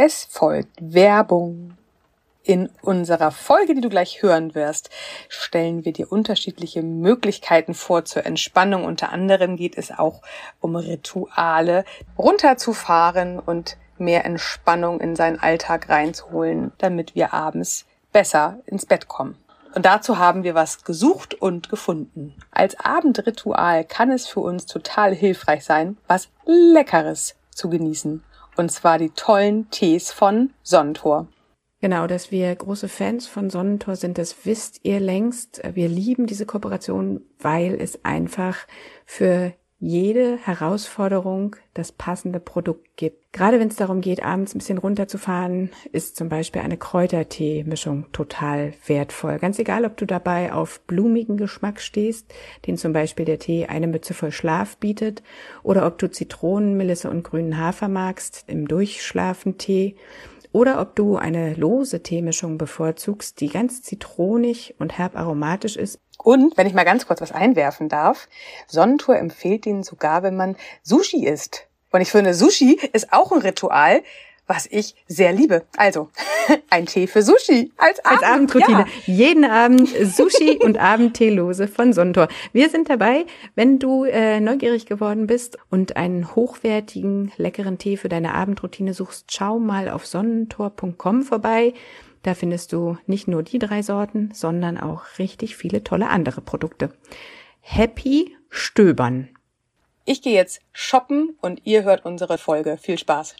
Es 0.00 0.28
folgt 0.30 0.76
Werbung. 0.80 1.76
In 2.44 2.70
unserer 2.82 3.32
Folge, 3.32 3.74
die 3.74 3.80
du 3.80 3.88
gleich 3.88 4.22
hören 4.22 4.54
wirst, 4.54 4.90
stellen 5.28 5.84
wir 5.84 5.92
dir 5.92 6.12
unterschiedliche 6.12 6.84
Möglichkeiten 6.84 7.74
vor 7.74 8.04
zur 8.04 8.24
Entspannung. 8.24 8.84
Unter 8.84 9.10
anderem 9.10 9.56
geht 9.56 9.76
es 9.76 9.90
auch 9.90 10.22
um 10.60 10.76
Rituale, 10.76 11.84
runterzufahren 12.16 13.40
und 13.40 13.76
mehr 13.98 14.24
Entspannung 14.24 15.00
in 15.00 15.16
seinen 15.16 15.40
Alltag 15.40 15.88
reinzuholen, 15.88 16.70
damit 16.78 17.16
wir 17.16 17.34
abends 17.34 17.84
besser 18.12 18.60
ins 18.66 18.86
Bett 18.86 19.08
kommen. 19.08 19.36
Und 19.74 19.84
dazu 19.84 20.16
haben 20.16 20.44
wir 20.44 20.54
was 20.54 20.84
gesucht 20.84 21.34
und 21.34 21.70
gefunden. 21.70 22.36
Als 22.52 22.78
Abendritual 22.78 23.82
kann 23.82 24.12
es 24.12 24.28
für 24.28 24.40
uns 24.40 24.66
total 24.66 25.12
hilfreich 25.12 25.64
sein, 25.64 25.96
was 26.06 26.28
Leckeres 26.46 27.34
zu 27.50 27.68
genießen. 27.68 28.22
Und 28.58 28.72
zwar 28.72 28.98
die 28.98 29.10
tollen 29.10 29.70
Tees 29.70 30.10
von 30.10 30.50
Sonnentor. 30.64 31.28
Genau, 31.80 32.08
dass 32.08 32.32
wir 32.32 32.52
große 32.56 32.88
Fans 32.88 33.28
von 33.28 33.50
Sonnentor 33.50 33.94
sind, 33.94 34.18
das 34.18 34.34
wisst 34.44 34.80
ihr 34.82 34.98
längst. 34.98 35.62
Wir 35.74 35.88
lieben 35.88 36.26
diese 36.26 36.44
Kooperation, 36.44 37.20
weil 37.38 37.80
es 37.80 38.04
einfach 38.04 38.56
für 39.06 39.52
jede 39.80 40.38
Herausforderung 40.38 41.54
das 41.74 41.92
passende 41.92 42.40
Produkt 42.40 42.96
gibt. 42.96 43.32
Gerade 43.32 43.60
wenn 43.60 43.68
es 43.68 43.76
darum 43.76 44.00
geht, 44.00 44.24
abends 44.24 44.54
ein 44.54 44.58
bisschen 44.58 44.78
runterzufahren, 44.78 45.70
ist 45.92 46.16
zum 46.16 46.28
Beispiel 46.28 46.62
eine 46.62 46.76
Kräutertee-Mischung 46.76 48.06
total 48.12 48.74
wertvoll. 48.86 49.38
Ganz 49.38 49.58
egal, 49.60 49.84
ob 49.84 49.96
du 49.96 50.04
dabei 50.04 50.52
auf 50.52 50.80
blumigen 50.80 51.36
Geschmack 51.36 51.80
stehst, 51.80 52.34
den 52.66 52.76
zum 52.76 52.92
Beispiel 52.92 53.24
der 53.24 53.38
Tee 53.38 53.66
eine 53.66 53.86
Mütze 53.86 54.14
voll 54.14 54.32
Schlaf 54.32 54.78
bietet, 54.78 55.22
oder 55.62 55.86
ob 55.86 55.98
du 55.98 56.10
Zitronen, 56.10 56.76
Melisse 56.76 57.08
und 57.08 57.22
grünen 57.22 57.58
Hafer 57.58 57.86
magst 57.86 58.44
im 58.48 58.66
Durchschlafen-Tee 58.66 59.94
oder 60.50 60.80
ob 60.80 60.96
du 60.96 61.16
eine 61.16 61.54
lose 61.54 62.02
Teemischung 62.02 62.58
bevorzugst, 62.58 63.40
die 63.40 63.48
ganz 63.48 63.82
zitronig 63.82 64.74
und 64.78 64.98
herb 64.98 65.16
aromatisch 65.16 65.76
ist. 65.76 66.00
Und, 66.18 66.56
wenn 66.56 66.66
ich 66.66 66.74
mal 66.74 66.84
ganz 66.84 67.06
kurz 67.06 67.20
was 67.20 67.32
einwerfen 67.32 67.88
darf, 67.88 68.28
Sonnentour 68.66 69.16
empfiehlt 69.16 69.66
ihn 69.66 69.82
sogar, 69.82 70.22
wenn 70.22 70.36
man 70.36 70.56
Sushi 70.82 71.24
isst. 71.26 71.68
Und 71.90 72.00
ich 72.00 72.10
finde, 72.10 72.34
Sushi 72.34 72.78
ist 72.92 73.12
auch 73.12 73.32
ein 73.32 73.40
Ritual, 73.40 74.02
was 74.48 74.66
ich 74.66 74.96
sehr 75.06 75.32
liebe. 75.32 75.62
Also, 75.76 76.08
ein 76.70 76.86
Tee 76.86 77.06
für 77.06 77.22
Sushi 77.22 77.70
als, 77.76 78.04
Abend, 78.04 78.22
als 78.22 78.32
Abendroutine. 78.32 78.86
Ja. 79.06 79.14
Jeden 79.14 79.44
Abend 79.44 79.88
Sushi 80.02 80.58
und 80.58 80.78
Abendteelose 80.78 81.68
von 81.68 81.92
Sonnentor. 81.92 82.28
Wir 82.52 82.68
sind 82.70 82.90
dabei, 82.90 83.26
wenn 83.54 83.78
du 83.78 84.04
äh, 84.04 84.40
neugierig 84.40 84.86
geworden 84.86 85.26
bist 85.26 85.58
und 85.70 85.96
einen 85.96 86.34
hochwertigen, 86.34 87.30
leckeren 87.36 87.78
Tee 87.78 87.96
für 87.96 88.08
deine 88.08 88.34
Abendroutine 88.34 88.94
suchst, 88.94 89.32
schau 89.32 89.58
mal 89.58 89.88
auf 89.88 90.06
sonnentor.com 90.06 91.22
vorbei. 91.22 91.74
Da 92.22 92.34
findest 92.34 92.72
du 92.72 92.98
nicht 93.06 93.28
nur 93.28 93.42
die 93.42 93.58
drei 93.58 93.82
Sorten, 93.82 94.30
sondern 94.32 94.78
auch 94.78 95.04
richtig 95.18 95.56
viele 95.56 95.84
tolle 95.84 96.08
andere 96.08 96.40
Produkte. 96.40 96.92
Happy 97.60 98.36
Stöbern. 98.50 99.28
Ich 100.04 100.22
gehe 100.22 100.34
jetzt 100.34 100.62
shoppen 100.72 101.36
und 101.40 101.60
ihr 101.64 101.84
hört 101.84 102.04
unsere 102.04 102.38
Folge. 102.38 102.78
Viel 102.78 102.98
Spaß. 102.98 103.36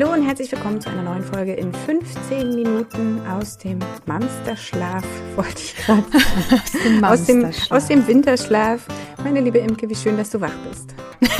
Hallo 0.00 0.12
und 0.12 0.24
herzlich 0.24 0.52
willkommen 0.52 0.80
zu 0.80 0.88
einer 0.90 1.02
neuen 1.02 1.24
Folge 1.24 1.54
in 1.54 1.74
15 1.74 2.54
Minuten 2.54 3.20
aus 3.26 3.58
dem 3.58 3.80
Monsterschlaf, 4.06 5.04
wollte 5.34 5.60
ich 5.60 5.74
gerade 5.74 6.04
sagen. 6.12 7.04
aus, 7.04 7.24
dem 7.24 7.44
aus, 7.44 7.70
aus 7.72 7.86
dem 7.88 8.06
Winterschlaf. 8.06 8.86
Meine 9.24 9.40
liebe 9.40 9.58
Imke, 9.58 9.90
wie 9.90 9.96
schön, 9.96 10.16
dass 10.16 10.30
du 10.30 10.40
wach 10.40 10.54
bist. 10.68 10.94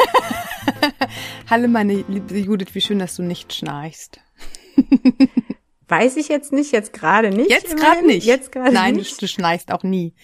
Hallo 1.49 1.69
meine 1.69 2.05
liebe 2.09 2.37
Judith, 2.37 2.71
wie 2.73 2.81
schön, 2.81 2.99
dass 2.99 3.15
du 3.15 3.23
nicht 3.23 3.55
schnarchst. 3.55 4.19
Weiß 5.87 6.17
ich 6.17 6.27
jetzt 6.27 6.53
nicht, 6.53 6.73
jetzt 6.73 6.93
gerade 6.93 7.31
nicht. 7.31 7.53
Jetzt 7.53 7.77
gerade 7.77 8.05
nicht. 8.05 8.27
Jetzt 8.27 8.51
gerade 8.51 8.73
Nein, 8.73 8.97
nicht. 8.97 9.23
du 9.23 9.29
schnarchst 9.29 9.71
auch 9.71 9.85
nie. 9.85 10.15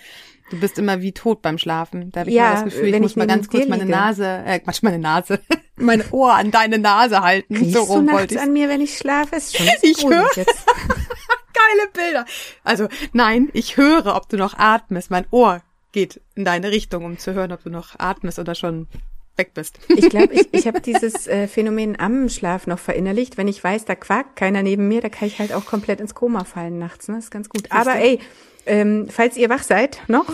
Du 0.51 0.59
bist 0.59 0.77
immer 0.77 1.03
wie 1.03 1.13
tot 1.13 1.41
beim 1.41 1.57
Schlafen. 1.57 2.11
Da 2.11 2.21
habe 2.21 2.31
ich 2.31 2.37
ja, 2.37 2.55
das 2.55 2.65
Gefühl, 2.65 2.93
ich 2.93 3.01
muss 3.01 3.13
ich 3.13 3.17
mal 3.17 3.29
ganz 3.29 3.47
kurz 3.47 3.69
meine 3.69 3.87
Nase, 3.87 4.43
äh, 4.45 4.59
Quatsch, 4.59 4.83
meine 4.83 4.99
Nase, 4.99 5.39
mein 5.77 6.05
Ohr 6.11 6.35
an 6.35 6.51
deine 6.51 6.79
Nase 6.79 7.21
halten. 7.21 7.57
Riechst 7.57 7.75
so 7.75 7.83
rum 7.83 8.07
du 8.07 8.13
nachts 8.13 8.37
an 8.37 8.53
mir, 8.53 8.69
wenn 8.69 8.81
ich 8.81 8.97
schlafe? 8.97 9.37
Ist 9.37 9.57
schon 9.57 9.67
ich 9.83 10.05
höre. 10.05 10.31
Geile 10.37 11.89
Bilder. 11.93 12.25
Also 12.63 12.89
nein, 13.13 13.49
ich 13.53 13.77
höre, 13.77 14.15
ob 14.17 14.29
du 14.29 14.37
noch 14.37 14.59
atmest. 14.59 15.11
Mein 15.11 15.27
Ohr 15.31 15.63
geht 15.93 16.21
in 16.35 16.45
deine 16.45 16.71
Richtung, 16.71 17.05
um 17.05 17.19
zu 17.19 17.35
hören, 17.35 17.53
ob 17.53 17.63
du 17.63 17.71
noch 17.71 17.99
atmest 17.99 18.39
oder 18.39 18.55
schon 18.55 18.89
weg 19.37 19.53
bist. 19.55 19.79
Ich 19.89 20.09
glaube, 20.11 20.35
ich, 20.35 20.49
ich 20.53 20.67
habe 20.67 20.81
dieses 20.85 21.27
äh, 21.27 21.49
Phänomen 21.49 21.99
am 21.99 22.29
Schlaf 22.29 22.67
noch 22.67 22.79
verinnerlicht. 22.79 23.37
Wenn 23.37 23.49
ich 23.49 23.63
weiß, 23.63 23.85
da 23.85 23.95
quakt 23.95 24.37
keiner 24.37 24.63
neben 24.63 24.89
mir, 24.89 25.01
da 25.01 25.09
kann 25.09 25.29
ich 25.29 25.39
halt 25.39 25.53
auch 25.53 25.65
komplett 25.65 26.01
ins 26.01 26.15
Koma 26.15 26.45
fallen 26.45 26.79
nachts. 26.79 27.09
Ne? 27.09 27.17
Das 27.17 27.25
ist 27.25 27.31
ganz 27.31 27.49
gut. 27.49 27.71
Aber 27.71 27.97
ey, 27.97 28.21
ähm, 28.67 29.09
falls 29.11 29.37
ihr 29.37 29.49
wach 29.51 29.63
seid, 29.63 30.01
noch 30.09 30.27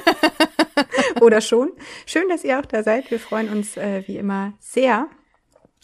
oder 1.20 1.40
schon, 1.40 1.72
schön, 2.06 2.28
dass 2.28 2.44
ihr 2.44 2.58
auch 2.58 2.66
da 2.66 2.82
seid. 2.82 3.10
Wir 3.10 3.20
freuen 3.20 3.48
uns 3.48 3.76
äh, 3.76 4.02
wie 4.06 4.16
immer 4.16 4.52
sehr. 4.60 5.08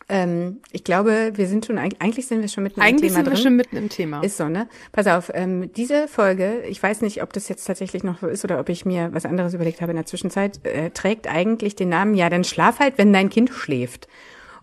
Ähm, 0.09 0.60
ich 0.71 0.84
glaube, 0.84 1.32
wir 1.34 1.47
sind 1.47 1.65
schon, 1.65 1.78
eigentlich 1.78 2.27
sind 2.27 2.43
wir 2.43 2.49
schon 2.49 2.65
mitten 2.65 2.81
eigentlich 2.81 3.10
im 3.10 3.15
Thema 3.15 3.25
sind 3.25 3.31
wir 3.31 3.43
schon 3.43 3.56
mitten 3.56 3.77
im 3.77 3.88
Thema. 3.88 4.22
Ist 4.22 4.37
so, 4.37 4.49
ne? 4.49 4.69
Pass 4.93 5.06
auf, 5.06 5.31
ähm, 5.32 5.72
diese 5.72 6.09
Folge, 6.09 6.62
ich 6.69 6.82
weiß 6.82 7.00
nicht, 7.00 7.22
ob 7.22 7.32
das 7.32 7.49
jetzt 7.49 7.65
tatsächlich 7.65 8.05
noch 8.05 8.21
so 8.21 8.26
ist 8.26 8.44
oder 8.44 8.61
ob 8.61 8.69
ich 8.69 8.84
mir 8.84 9.11
was 9.12 9.25
anderes 9.25 9.55
überlegt 9.55 9.81
habe 9.81 9.93
in 9.93 9.97
der 9.97 10.06
Zwischenzeit, 10.06 10.65
äh, 10.66 10.91
trägt 10.91 11.26
eigentlich 11.26 11.75
den 11.75 11.88
Namen, 11.88 12.15
ja, 12.15 12.28
dann 12.28 12.44
schlaf 12.44 12.81
halt, 12.81 12.99
wenn 12.99 13.12
dein 13.12 13.31
Kind 13.31 13.50
schläft. 13.50 14.09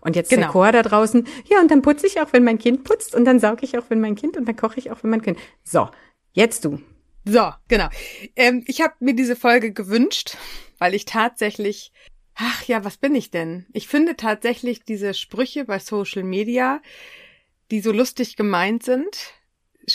Und 0.00 0.16
jetzt 0.16 0.30
genau. 0.30 0.42
der 0.42 0.50
Chor 0.50 0.72
da 0.72 0.82
draußen, 0.82 1.26
ja, 1.46 1.60
und 1.60 1.70
dann 1.70 1.82
putze 1.82 2.06
ich 2.06 2.20
auch, 2.20 2.32
wenn 2.32 2.44
mein 2.44 2.58
Kind 2.58 2.84
putzt 2.84 3.14
und 3.14 3.24
dann 3.24 3.40
sauge 3.40 3.64
ich 3.64 3.78
auch, 3.78 3.84
wenn 3.88 4.00
mein 4.00 4.14
Kind 4.14 4.36
und 4.36 4.46
dann 4.46 4.56
koche 4.56 4.78
ich 4.78 4.90
auch, 4.90 5.02
wenn 5.02 5.10
mein 5.10 5.22
Kind. 5.22 5.38
So, 5.64 5.88
Jetzt 6.32 6.64
du. 6.64 6.80
So, 7.24 7.52
genau. 7.68 7.88
Ähm, 8.36 8.64
ich 8.66 8.80
habe 8.80 8.94
mir 9.00 9.14
diese 9.14 9.36
Folge 9.36 9.72
gewünscht, 9.72 10.36
weil 10.78 10.94
ich 10.94 11.04
tatsächlich, 11.04 11.92
ach 12.34 12.64
ja, 12.64 12.84
was 12.84 12.96
bin 12.96 13.14
ich 13.14 13.30
denn? 13.30 13.66
Ich 13.72 13.86
finde 13.86 14.16
tatsächlich 14.16 14.82
diese 14.82 15.14
Sprüche 15.14 15.64
bei 15.64 15.78
Social 15.78 16.24
Media, 16.24 16.80
die 17.70 17.80
so 17.80 17.92
lustig 17.92 18.36
gemeint 18.36 18.82
sind, 18.82 19.34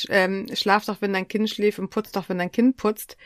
ähm, 0.09 0.47
schlaf 0.53 0.85
doch, 0.85 1.01
wenn 1.01 1.13
dein 1.13 1.27
Kind 1.27 1.49
schläft 1.49 1.79
und 1.79 1.89
putz 1.89 2.11
doch, 2.11 2.29
wenn 2.29 2.37
dein 2.37 2.51
Kind 2.51 2.77
putzt. 2.77 3.17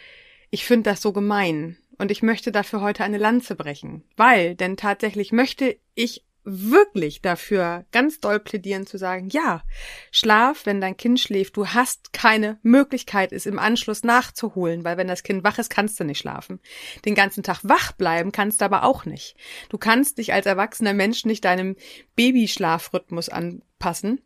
Ich 0.50 0.66
finde 0.66 0.90
das 0.90 1.02
so 1.02 1.14
gemein. 1.14 1.78
Und 1.98 2.12
ich 2.12 2.24
möchte 2.24 2.52
dafür 2.52 2.82
heute 2.82 3.04
eine 3.04 3.20
Lanze 3.20 3.56
brechen. 3.56 4.04
Weil, 4.18 4.56
denn 4.56 4.78
tatsächlich 4.78 5.32
möchte 5.32 5.78
ich 5.94 6.26
wirklich 6.44 7.22
dafür 7.22 7.86
ganz 7.92 8.20
doll 8.20 8.40
plädieren 8.40 8.88
zu 8.88 8.98
sagen, 8.98 9.30
ja, 9.30 9.64
schlaf, 10.12 10.66
wenn 10.66 10.82
dein 10.82 10.98
Kind 10.98 11.20
schläft, 11.20 11.56
du 11.56 11.68
hast 11.68 12.14
keine 12.14 12.60
Möglichkeit, 12.64 13.32
es 13.32 13.46
im 13.46 13.60
Anschluss 13.60 14.04
nachzuholen, 14.04 14.84
weil 14.84 14.98
wenn 14.98 15.08
das 15.08 15.24
Kind 15.24 15.44
wach 15.44 15.60
ist, 15.60 15.70
kannst 15.70 16.00
du 16.00 16.04
nicht 16.04 16.20
schlafen. 16.20 16.60
Den 17.06 17.16
ganzen 17.16 17.44
Tag 17.44 17.60
wach 17.64 17.92
bleiben 17.92 18.32
kannst 18.32 18.62
du 18.62 18.66
aber 18.66 18.84
auch 18.84 19.06
nicht. 19.06 19.36
Du 19.70 19.78
kannst 19.78 20.18
dich 20.18 20.34
als 20.34 20.46
erwachsener 20.46 20.94
Mensch 20.94 21.26
nicht 21.26 21.46
deinem 21.46 21.76
Babyschlafrhythmus 22.16 23.30
anpassen 23.30 24.22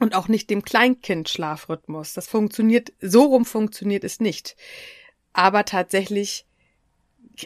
und 0.00 0.14
auch 0.14 0.28
nicht 0.28 0.50
dem 0.50 0.62
Kleinkindschlafrhythmus. 0.62 2.14
Das 2.14 2.28
funktioniert, 2.28 2.92
so 3.00 3.24
rum 3.24 3.44
funktioniert 3.44 4.04
es 4.04 4.20
nicht. 4.20 4.56
Aber 5.32 5.64
tatsächlich, 5.64 6.46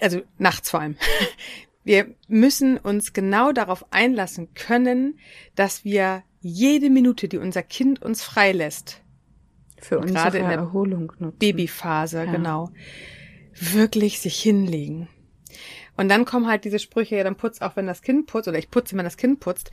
also 0.00 0.22
nachts 0.38 0.70
vor 0.70 0.80
allem, 0.80 0.96
Wir 1.86 2.16
müssen 2.26 2.78
uns 2.78 3.12
genau 3.12 3.52
darauf 3.52 3.92
einlassen 3.92 4.54
können, 4.54 5.20
dass 5.54 5.84
wir 5.84 6.24
jede 6.40 6.90
Minute, 6.90 7.28
die 7.28 7.38
unser 7.38 7.62
Kind 7.62 8.02
uns 8.02 8.24
freilässt, 8.24 9.04
für 9.78 10.00
unsere 10.00 10.18
gerade 10.18 10.38
in 10.38 10.48
der 10.48 10.58
Erholung 10.58 11.12
nutzen. 11.20 11.38
Babyphase, 11.38 12.24
ja. 12.24 12.32
genau, 12.32 12.70
wirklich 13.54 14.18
sich 14.18 14.42
hinlegen. 14.42 15.08
Und 15.96 16.08
dann 16.08 16.24
kommen 16.24 16.48
halt 16.48 16.64
diese 16.64 16.80
Sprüche, 16.80 17.18
ja, 17.18 17.22
dann 17.22 17.36
putz 17.36 17.60
auch, 17.60 17.76
wenn 17.76 17.86
das 17.86 18.02
Kind 18.02 18.26
putzt, 18.26 18.48
oder 18.48 18.58
ich 18.58 18.68
putze, 18.68 18.96
wenn 18.96 19.04
das 19.04 19.16
Kind 19.16 19.38
putzt. 19.38 19.70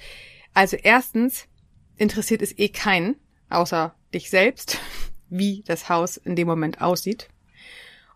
Also 0.54 0.78
erstens 0.78 1.48
interessiert 1.98 2.44
es 2.44 2.56
eh 2.60 2.70
keinen, 2.70 3.16
außer 3.50 3.96
dich 4.14 4.30
selbst, 4.30 4.78
wie 5.30 5.64
das 5.66 5.90
Haus 5.90 6.18
in 6.18 6.36
dem 6.36 6.48
Moment 6.48 6.80
aussieht. 6.80 7.30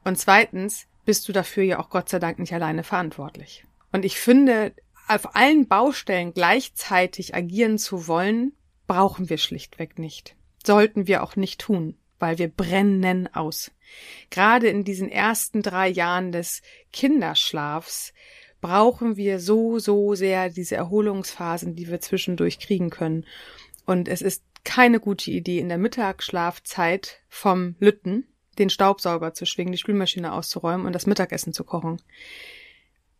Und 0.03 0.19
zweitens 0.19 0.85
bist 1.03 1.27
du 1.27 1.33
dafür 1.33 1.63
ja 1.63 1.79
auch 1.79 1.89
Gott 1.89 2.09
sei 2.09 2.19
Dank 2.19 2.37
nicht 2.37 2.53
alleine 2.53 2.83
verantwortlich. 2.83 3.65
Und 3.91 4.05
ich 4.05 4.19
finde, 4.19 4.73
auf 5.07 5.35
allen 5.35 5.67
Baustellen 5.67 6.33
gleichzeitig 6.33 7.33
agieren 7.33 7.77
zu 7.77 8.07
wollen, 8.07 8.53
brauchen 8.87 9.29
wir 9.29 9.37
schlichtweg 9.37 9.99
nicht. 9.99 10.35
Sollten 10.65 11.07
wir 11.07 11.23
auch 11.23 11.35
nicht 11.35 11.61
tun, 11.61 11.97
weil 12.19 12.37
wir 12.37 12.49
brennen 12.49 13.33
aus. 13.33 13.71
Gerade 14.29 14.67
in 14.67 14.83
diesen 14.83 15.09
ersten 15.09 15.61
drei 15.61 15.87
Jahren 15.87 16.31
des 16.31 16.61
Kinderschlafs 16.91 18.13
brauchen 18.59 19.15
wir 19.15 19.39
so, 19.39 19.79
so 19.79 20.15
sehr 20.15 20.49
diese 20.49 20.75
Erholungsphasen, 20.75 21.75
die 21.75 21.87
wir 21.87 22.01
zwischendurch 22.01 22.59
kriegen 22.59 22.89
können. 22.89 23.25
Und 23.85 24.07
es 24.09 24.21
ist 24.21 24.43
keine 24.63 24.99
gute 24.99 25.31
Idee, 25.31 25.59
in 25.59 25.69
der 25.69 25.77
Mittagsschlafzeit 25.77 27.21
vom 27.29 27.75
Lütten 27.79 28.27
den 28.57 28.69
Staubsauger 28.69 29.33
zu 29.33 29.45
schwingen, 29.45 29.71
die 29.71 29.77
Spülmaschine 29.77 30.33
auszuräumen 30.33 30.85
und 30.85 30.93
das 30.93 31.05
Mittagessen 31.05 31.53
zu 31.53 31.63
kochen. 31.63 32.01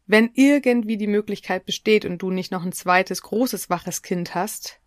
Wenn 0.07 0.31
irgendwie 0.33 0.98
die 0.98 1.07
Möglichkeit 1.07 1.65
besteht 1.65 2.06
und 2.06 2.21
du 2.21 2.31
nicht 2.31 2.51
noch 2.51 2.63
ein 2.63 2.71
zweites 2.71 3.21
großes 3.21 3.69
waches 3.69 4.01
Kind 4.01 4.36
hast, 4.36 4.80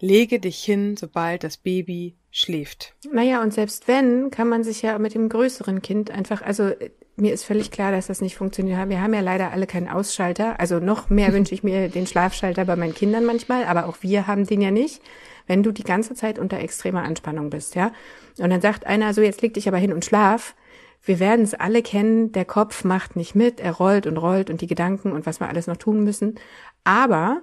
lege 0.00 0.40
dich 0.40 0.62
hin, 0.64 0.96
sobald 0.96 1.44
das 1.44 1.58
Baby 1.58 2.16
schläft. 2.30 2.94
Naja, 3.12 3.42
und 3.42 3.54
selbst 3.54 3.86
wenn, 3.86 4.30
kann 4.30 4.48
man 4.48 4.64
sich 4.64 4.82
ja 4.82 4.98
mit 4.98 5.14
dem 5.14 5.28
größeren 5.28 5.82
Kind 5.82 6.10
einfach, 6.10 6.42
also 6.42 6.72
mir 7.16 7.32
ist 7.32 7.44
völlig 7.44 7.70
klar, 7.70 7.92
dass 7.92 8.08
das 8.08 8.20
nicht 8.20 8.36
funktioniert. 8.36 8.88
Wir 8.88 9.00
haben 9.00 9.14
ja 9.14 9.20
leider 9.20 9.52
alle 9.52 9.66
keinen 9.66 9.88
Ausschalter. 9.88 10.58
Also 10.58 10.80
noch 10.80 11.10
mehr 11.10 11.32
wünsche 11.34 11.54
ich 11.54 11.62
mir 11.62 11.88
den 11.88 12.06
Schlafschalter 12.06 12.64
bei 12.64 12.76
meinen 12.76 12.94
Kindern 12.94 13.24
manchmal, 13.24 13.64
aber 13.64 13.86
auch 13.86 13.98
wir 14.00 14.26
haben 14.26 14.46
den 14.46 14.60
ja 14.60 14.70
nicht. 14.70 15.00
Wenn 15.46 15.62
du 15.62 15.72
die 15.72 15.84
ganze 15.84 16.14
Zeit 16.14 16.38
unter 16.38 16.58
extremer 16.58 17.02
Anspannung 17.02 17.50
bist, 17.50 17.74
ja. 17.74 17.92
Und 18.38 18.48
dann 18.48 18.62
sagt 18.62 18.86
einer 18.86 19.12
so, 19.12 19.20
jetzt 19.20 19.42
leg 19.42 19.52
dich 19.54 19.68
aber 19.68 19.76
hin 19.76 19.92
und 19.92 20.04
schlaf. 20.04 20.54
Wir 21.04 21.20
werden 21.20 21.42
es 21.42 21.52
alle 21.52 21.82
kennen, 21.82 22.32
der 22.32 22.46
Kopf 22.46 22.82
macht 22.82 23.14
nicht 23.14 23.34
mit, 23.34 23.60
er 23.60 23.72
rollt 23.72 24.06
und 24.06 24.16
rollt 24.16 24.48
und 24.48 24.62
die 24.62 24.66
Gedanken 24.66 25.12
und 25.12 25.26
was 25.26 25.38
wir 25.38 25.48
alles 25.48 25.66
noch 25.66 25.76
tun 25.76 26.02
müssen. 26.02 26.36
Aber 26.82 27.42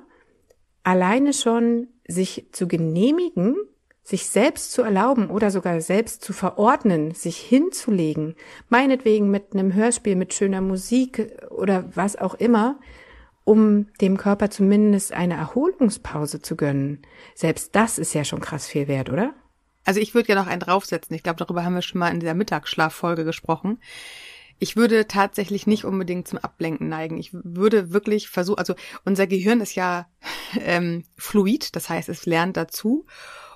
alleine 0.84 1.32
schon 1.32 1.88
sich 2.08 2.48
zu 2.52 2.68
genehmigen, 2.68 3.56
sich 4.04 4.28
selbst 4.28 4.72
zu 4.72 4.82
erlauben 4.82 5.30
oder 5.30 5.52
sogar 5.52 5.80
selbst 5.80 6.24
zu 6.24 6.34
verordnen, 6.34 7.12
sich 7.14 7.38
hinzulegen, 7.38 8.36
meinetwegen 8.68 9.30
mit 9.30 9.54
einem 9.54 9.76
Hörspiel, 9.76 10.16
mit 10.16 10.34
schöner 10.34 10.62
Musik 10.62 11.32
oder 11.52 11.86
was 11.96 12.16
auch 12.16 12.34
immer, 12.34 12.80
um 13.44 13.88
dem 14.02 14.18
Körper 14.18 14.50
zumindest 14.50 15.14
eine 15.14 15.36
Erholungspause 15.36 16.42
zu 16.42 16.56
gönnen. 16.56 17.04
Selbst 17.36 17.76
das 17.76 18.00
ist 18.00 18.14
ja 18.14 18.24
schon 18.24 18.40
krass 18.40 18.66
viel 18.66 18.88
wert, 18.88 19.12
oder? 19.12 19.36
Also 19.86 20.00
ich 20.00 20.14
würde 20.14 20.30
ja 20.30 20.36
noch 20.36 20.48
einen 20.48 20.60
draufsetzen. 20.60 21.16
Ich 21.16 21.24
glaube, 21.24 21.38
darüber 21.38 21.64
haben 21.64 21.76
wir 21.76 21.82
schon 21.82 22.00
mal 22.00 22.10
in 22.10 22.20
dieser 22.20 22.34
Mittagsschlaffolge 22.34 23.26
gesprochen. 23.26 23.80
Ich 24.60 24.76
würde 24.76 25.08
tatsächlich 25.08 25.66
nicht 25.66 25.86
unbedingt 25.86 26.28
zum 26.28 26.38
Ablenken 26.38 26.88
neigen. 26.88 27.18
Ich 27.18 27.32
würde 27.34 27.92
wirklich 27.92 28.30
versuchen, 28.30 28.60
also 28.60 28.76
unser 29.06 29.26
Gehirn 29.26 29.60
ist 29.60 29.76
ja 29.76 30.08
ähm, 30.60 31.04
fluid, 31.18 31.76
das 31.76 31.90
heißt, 31.90 32.10
es 32.10 32.26
lernt 32.26 32.58
dazu 32.58 33.06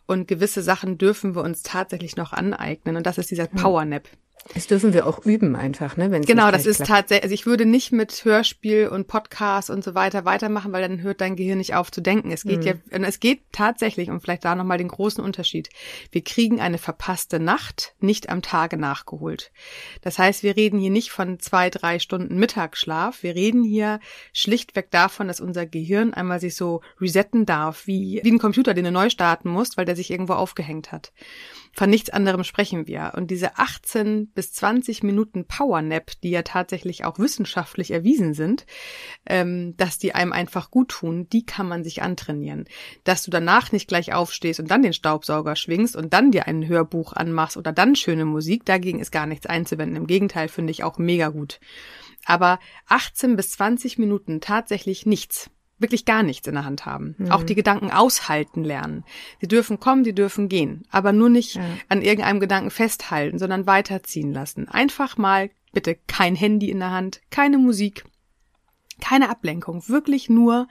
und 0.07 0.27
gewisse 0.27 0.61
Sachen 0.61 0.97
dürfen 0.97 1.35
wir 1.35 1.43
uns 1.43 1.63
tatsächlich 1.63 2.15
noch 2.15 2.33
aneignen 2.33 2.95
und 2.95 3.05
das 3.05 3.17
ist 3.17 3.31
dieser 3.31 3.47
Powernap. 3.47 4.07
Das 4.53 4.67
dürfen 4.67 4.93
wir 4.93 5.07
auch 5.07 5.25
üben 5.25 5.55
einfach, 5.55 5.97
ne? 5.97 6.11
Wenn's 6.11 6.27
genau, 6.27 6.51
das 6.51 6.67
ist 6.67 6.85
tatsächlich. 6.85 7.23
Also 7.23 7.33
ich 7.33 7.45
würde 7.47 7.65
nicht 7.65 7.91
mit 7.91 8.23
Hörspiel 8.23 8.87
und 8.87 9.07
Podcast 9.07 9.71
und 9.71 9.83
so 9.83 9.95
weiter 9.95 10.23
weitermachen, 10.23 10.71
weil 10.71 10.87
dann 10.87 11.01
hört 11.01 11.19
dein 11.19 11.35
Gehirn 11.35 11.57
nicht 11.57 11.73
auf 11.73 11.91
zu 11.91 11.99
denken. 11.99 12.29
Es 12.29 12.43
geht 12.43 12.59
mhm. 12.59 12.65
ja, 12.65 12.75
es 13.07 13.19
geht 13.19 13.41
tatsächlich 13.51 14.11
und 14.11 14.21
vielleicht 14.21 14.45
da 14.45 14.53
nochmal 14.53 14.77
den 14.77 14.87
großen 14.87 15.23
Unterschied. 15.23 15.69
Wir 16.11 16.23
kriegen 16.23 16.61
eine 16.61 16.77
verpasste 16.77 17.39
Nacht 17.39 17.95
nicht 17.99 18.29
am 18.29 18.43
Tage 18.43 18.77
nachgeholt. 18.77 19.51
Das 20.01 20.19
heißt, 20.19 20.43
wir 20.43 20.55
reden 20.55 20.79
hier 20.79 20.91
nicht 20.91 21.09
von 21.09 21.39
zwei, 21.39 21.71
drei 21.71 21.97
Stunden 21.97 22.37
Mittagsschlaf. 22.37 23.23
Wir 23.23 23.33
reden 23.33 23.63
hier 23.63 23.99
schlichtweg 24.31 24.91
davon, 24.91 25.27
dass 25.27 25.41
unser 25.41 25.65
Gehirn 25.65 26.13
einmal 26.13 26.39
sich 26.39 26.55
so 26.55 26.81
resetten 27.01 27.47
darf, 27.47 27.87
wie 27.87 28.21
wie 28.23 28.31
ein 28.31 28.39
Computer, 28.39 28.75
den 28.75 28.85
du 28.85 28.91
neu 28.91 29.09
starten 29.09 29.49
musst, 29.49 29.75
weil 29.75 29.85
der 29.85 29.95
sich 29.95 30.11
irgendwo 30.11 30.33
aufgehängt 30.33 30.91
hat. 30.91 31.13
Von 31.77 31.89
nichts 31.89 32.09
anderem 32.09 32.45
sprechen 32.45 32.87
wir. 32.87 33.11
Und 33.17 33.31
diese 33.31 33.57
18 33.57 34.27
bis 34.27 34.53
20 34.53 35.03
Minuten 35.03 35.43
Powernap, 35.45 36.13
die 36.23 36.29
ja 36.29 36.41
tatsächlich 36.41 37.03
auch 37.03 37.19
wissenschaftlich 37.19 37.91
erwiesen 37.91 38.33
sind, 38.33 38.65
ähm, 39.25 39.75
dass 39.75 39.97
die 39.97 40.15
einem 40.15 40.31
einfach 40.31 40.71
gut 40.71 40.87
tun, 40.87 41.27
die 41.29 41.45
kann 41.45 41.67
man 41.67 41.83
sich 41.83 42.01
antrainieren. 42.01 42.63
Dass 43.03 43.23
du 43.23 43.31
danach 43.31 43.73
nicht 43.73 43.89
gleich 43.89 44.13
aufstehst 44.13 44.61
und 44.61 44.71
dann 44.71 44.83
den 44.83 44.93
Staubsauger 44.93 45.57
schwingst 45.57 45.97
und 45.97 46.13
dann 46.13 46.31
dir 46.31 46.47
ein 46.47 46.65
Hörbuch 46.65 47.11
anmachst 47.11 47.57
oder 47.57 47.73
dann 47.73 47.97
schöne 47.97 48.23
Musik, 48.23 48.63
dagegen 48.63 49.01
ist 49.01 49.11
gar 49.11 49.25
nichts 49.25 49.45
einzuwenden. 49.45 49.97
Im 49.97 50.07
Gegenteil 50.07 50.47
finde 50.47 50.71
ich 50.71 50.85
auch 50.85 50.97
mega 50.97 51.27
gut. 51.27 51.59
Aber 52.25 52.59
18 52.87 53.35
bis 53.35 53.51
20 53.51 53.97
Minuten 53.97 54.39
tatsächlich 54.39 55.05
nichts 55.05 55.49
wirklich 55.77 56.05
gar 56.05 56.23
nichts 56.23 56.47
in 56.47 56.53
der 56.53 56.65
Hand 56.65 56.85
haben. 56.85 57.15
Mhm. 57.17 57.31
Auch 57.31 57.43
die 57.43 57.55
Gedanken 57.55 57.91
aushalten 57.91 58.63
lernen. 58.63 59.03
Sie 59.41 59.47
dürfen 59.47 59.79
kommen, 59.79 60.03
die 60.03 60.15
dürfen 60.15 60.47
gehen, 60.47 60.83
aber 60.89 61.11
nur 61.11 61.29
nicht 61.29 61.55
ja. 61.55 61.63
an 61.89 62.01
irgendeinem 62.01 62.39
Gedanken 62.39 62.71
festhalten, 62.71 63.39
sondern 63.39 63.67
weiterziehen 63.67 64.31
lassen. 64.31 64.69
Einfach 64.69 65.17
mal 65.17 65.49
bitte 65.73 65.95
kein 66.07 66.35
Handy 66.35 66.69
in 66.69 66.79
der 66.79 66.91
Hand, 66.91 67.21
keine 67.29 67.57
Musik, 67.57 68.05
keine 69.01 69.29
Ablenkung, 69.29 69.87
wirklich 69.87 70.29
nur 70.29 70.67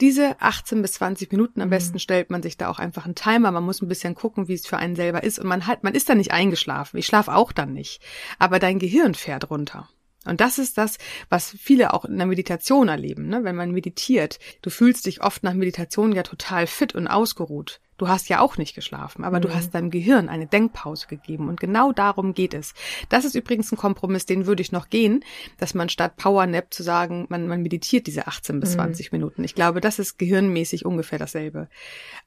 diese 0.00 0.40
18 0.40 0.82
bis 0.82 0.92
20 0.94 1.32
Minuten. 1.32 1.60
Am 1.60 1.68
mhm. 1.68 1.70
besten 1.70 1.98
stellt 1.98 2.30
man 2.30 2.42
sich 2.42 2.56
da 2.56 2.68
auch 2.68 2.78
einfach 2.78 3.04
einen 3.04 3.14
Timer. 3.14 3.50
Man 3.50 3.64
muss 3.64 3.82
ein 3.82 3.88
bisschen 3.88 4.14
gucken, 4.14 4.48
wie 4.48 4.54
es 4.54 4.66
für 4.66 4.76
einen 4.76 4.96
selber 4.96 5.24
ist. 5.24 5.38
Und 5.38 5.46
man 5.46 5.66
hat, 5.66 5.82
man 5.82 5.94
ist 5.94 6.08
da 6.08 6.14
nicht 6.14 6.32
eingeschlafen. 6.32 6.98
Ich 6.98 7.06
schlafe 7.06 7.34
auch 7.34 7.52
dann 7.52 7.72
nicht. 7.72 8.00
Aber 8.38 8.58
dein 8.58 8.78
Gehirn 8.78 9.14
fährt 9.14 9.50
runter. 9.50 9.88
Und 10.28 10.40
das 10.40 10.58
ist 10.58 10.78
das, 10.78 10.98
was 11.28 11.50
viele 11.50 11.94
auch 11.94 12.04
in 12.04 12.18
der 12.18 12.26
Meditation 12.26 12.88
erleben, 12.88 13.28
ne? 13.28 13.44
wenn 13.44 13.56
man 13.56 13.72
meditiert. 13.72 14.38
Du 14.62 14.70
fühlst 14.70 15.06
dich 15.06 15.22
oft 15.22 15.42
nach 15.42 15.54
Meditation 15.54 16.12
ja 16.12 16.22
total 16.22 16.66
fit 16.66 16.94
und 16.94 17.06
ausgeruht. 17.08 17.80
Du 17.98 18.06
hast 18.06 18.28
ja 18.28 18.38
auch 18.38 18.56
nicht 18.56 18.76
geschlafen, 18.76 19.24
aber 19.24 19.38
mhm. 19.38 19.42
du 19.42 19.54
hast 19.54 19.74
deinem 19.74 19.90
Gehirn 19.90 20.28
eine 20.28 20.46
Denkpause 20.46 21.08
gegeben 21.08 21.48
und 21.48 21.58
genau 21.58 21.90
darum 21.90 22.32
geht 22.32 22.54
es. 22.54 22.72
Das 23.08 23.24
ist 23.24 23.34
übrigens 23.34 23.72
ein 23.72 23.76
Kompromiss, 23.76 24.24
den 24.24 24.46
würde 24.46 24.62
ich 24.62 24.70
noch 24.70 24.88
gehen, 24.88 25.24
dass 25.58 25.74
man 25.74 25.88
statt 25.88 26.16
Powernap 26.16 26.72
zu 26.72 26.84
sagen, 26.84 27.26
man, 27.28 27.48
man 27.48 27.60
meditiert 27.60 28.06
diese 28.06 28.28
18 28.28 28.60
bis 28.60 28.72
20 28.72 29.10
mhm. 29.10 29.18
Minuten. 29.18 29.44
Ich 29.44 29.56
glaube, 29.56 29.80
das 29.80 29.98
ist 29.98 30.16
gehirnmäßig 30.16 30.86
ungefähr 30.86 31.18
dasselbe. 31.18 31.68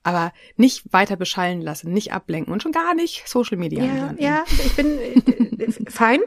Aber 0.04 0.34
nicht 0.58 0.92
weiter 0.92 1.16
beschallen 1.16 1.62
lassen, 1.62 1.94
nicht 1.94 2.12
ablenken 2.12 2.52
und 2.52 2.62
schon 2.62 2.74
gar 2.74 2.94
nicht 2.94 3.24
Social 3.26 3.58
Media. 3.58 3.86
Ja, 3.86 4.14
ja 4.20 4.44
ich 4.50 4.76
bin 4.76 4.88
äh, 5.00 5.64
äh 5.64 5.72
fein. 5.90 6.20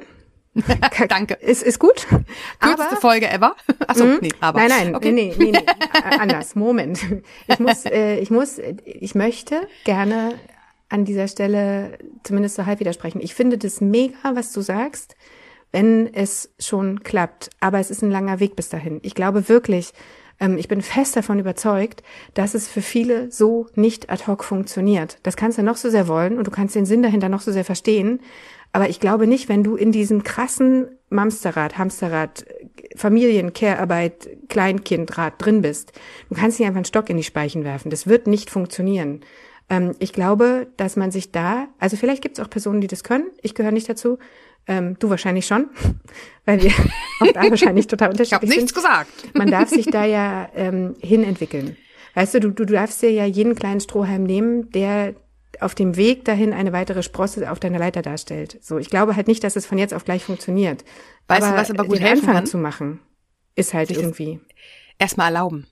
Danke. 1.09 1.35
Ist, 1.35 1.63
ist 1.63 1.79
gut. 1.79 2.07
Kürzeste 2.61 2.93
aber, 2.93 3.01
Folge 3.01 3.29
ever. 3.29 3.57
Achso, 3.87 4.05
mhm. 4.05 4.19
nee, 4.21 4.31
aber. 4.41 4.61
Nein, 4.61 4.69
nein, 4.69 4.95
okay. 4.95 5.13
nee, 5.13 5.35
nee, 5.37 5.51
nee, 5.51 5.59
nee. 5.59 5.67
anders. 6.19 6.55
Moment. 6.55 7.01
Ich 7.47 7.59
muss, 7.59 7.85
äh, 7.85 8.19
ich 8.19 8.31
muss, 8.31 8.59
ich 8.85 9.15
möchte 9.15 9.67
gerne 9.85 10.35
an 10.89 11.05
dieser 11.05 11.29
Stelle 11.29 11.99
zumindest 12.23 12.55
so 12.55 12.67
halb 12.67 12.81
widersprechen. 12.81 13.21
Ich 13.21 13.35
finde 13.35 13.59
das 13.59 13.81
mega, 13.81 14.35
was 14.35 14.53
du 14.53 14.61
sagst, 14.61 15.17
wenn 15.73 16.13
es 16.15 16.55
schon 16.61 17.03
klappt. 17.03 17.51
Aber 17.59 17.81
es 17.81 17.91
ist 17.91 18.03
ein 18.03 18.11
langer 18.11 18.39
Weg 18.39 18.55
bis 18.55 18.69
dahin. 18.69 19.01
Ich 19.03 19.17
glaube 19.17 19.49
wirklich, 19.49 19.93
ähm, 20.39 20.57
ich 20.57 20.69
bin 20.69 20.83
fest 20.83 21.17
davon 21.17 21.39
überzeugt, 21.39 22.03
dass 22.35 22.55
es 22.55 22.69
für 22.69 22.83
viele 22.83 23.31
so 23.31 23.67
nicht 23.75 24.11
ad 24.11 24.27
hoc 24.27 24.45
funktioniert. 24.45 25.19
Das 25.25 25.37
kannst 25.37 25.59
du 25.59 25.63
noch 25.63 25.77
so 25.77 25.91
sehr 25.91 26.07
wollen 26.07 26.39
und 26.39 26.47
du 26.47 26.51
kannst 26.51 26.75
den 26.75 26.87
Sinn 26.87 27.03
dahinter 27.03 27.29
noch 27.29 27.41
so 27.41 27.51
sehr 27.51 27.65
verstehen. 27.65 28.21
Aber 28.75 28.89
ich 28.89 28.99
glaube 28.99 29.29
nicht, 29.29 29.49
wenn 29.49 29.63
du 29.63 29.77
in 29.77 29.93
diesem 29.93 30.25
krassen 30.25 30.89
Mamsterrad, 31.09 31.79
Hamsterrad, 31.79 32.45
Familien, 32.97 33.53
Care-Arbeit, 33.53 34.29
Kleinkindrad 34.49 35.35
drin 35.39 35.63
bist, 35.63 35.93
du 36.29 36.35
kannst 36.35 36.59
nicht 36.59 36.67
einfach 36.67 36.79
einen 36.79 36.85
Stock 36.85 37.09
in 37.09 37.17
die 37.17 37.23
Speichen 37.23 37.63
werfen. 37.63 37.89
Das 37.89 38.09
wird 38.09 38.27
nicht 38.27 38.51
funktionieren. 38.51 39.21
Ähm, 39.71 39.95
ich 40.01 40.13
glaube, 40.13 40.67
dass 40.77 40.97
man 40.97 41.13
sich 41.13 41.31
da, 41.31 41.69
also 41.79 41.97
vielleicht 41.97 42.21
gibt 42.21 42.37
es 42.37 42.45
auch 42.45 42.51
Personen, 42.51 42.81
die 42.81 42.89
das 42.89 43.05
können. 43.05 43.31
Ich 43.43 43.55
gehöre 43.55 43.71
nicht 43.71 43.89
dazu. 43.89 44.19
Ähm, 44.67 44.97
du 44.99 45.09
wahrscheinlich 45.09 45.47
schon, 45.47 45.69
weil 46.45 46.61
wir 46.61 46.73
auch 47.21 47.33
da 47.33 47.49
wahrscheinlich 47.49 47.87
total 47.87 48.11
unterschiedlich 48.11 48.51
sind. 48.51 48.51
Ich 48.51 48.57
habe 48.57 48.61
nichts 48.61 48.75
gesagt. 48.75 49.11
Man 49.35 49.53
darf 49.53 49.69
sich 49.69 49.87
da 49.87 50.05
ja 50.05 50.49
ähm, 50.57 50.97
hinentwickeln. 51.01 51.77
Weißt 52.15 52.35
du, 52.35 52.41
du, 52.41 52.51
du 52.51 52.65
darfst 52.65 53.03
dir 53.03 53.13
ja 53.13 53.25
jeden 53.25 53.55
kleinen 53.55 53.79
Strohhalm 53.79 54.25
nehmen, 54.25 54.73
der 54.73 55.15
auf 55.63 55.75
dem 55.75 55.97
Weg 55.97 56.25
dahin 56.25 56.53
eine 56.53 56.73
weitere 56.73 57.03
Sprosse 57.03 57.51
auf 57.51 57.61
deiner 57.61 57.79
Leiter 57.79 58.03
darstellt. 58.03 58.59
So, 58.63 58.79
ich 58.79 58.91
glaube 58.91 59.17
halt 59.17 59.29
nicht, 59.29 59.45
dass 59.45 59.57
es 59.57 59.67
von 59.67 59.79
jetzt 59.79 59.95
auf 59.95 60.05
gleich 60.05 60.25
funktioniert. 60.25 60.85
Weißt 61.29 61.43
aber 61.43 61.53
du, 61.53 61.61
was 61.61 61.71
aber 61.71 61.85
gut 61.85 61.99
den 61.99 62.03
helfen 62.03 62.21
Anfang 62.21 62.35
kann? 62.35 62.47
zu 62.47 62.59
machen, 62.59 63.01
ist 63.55 63.75
halt 63.75 63.91
irgendwie 63.91 64.41
erstmal 64.99 65.29
erlauben. 65.29 65.67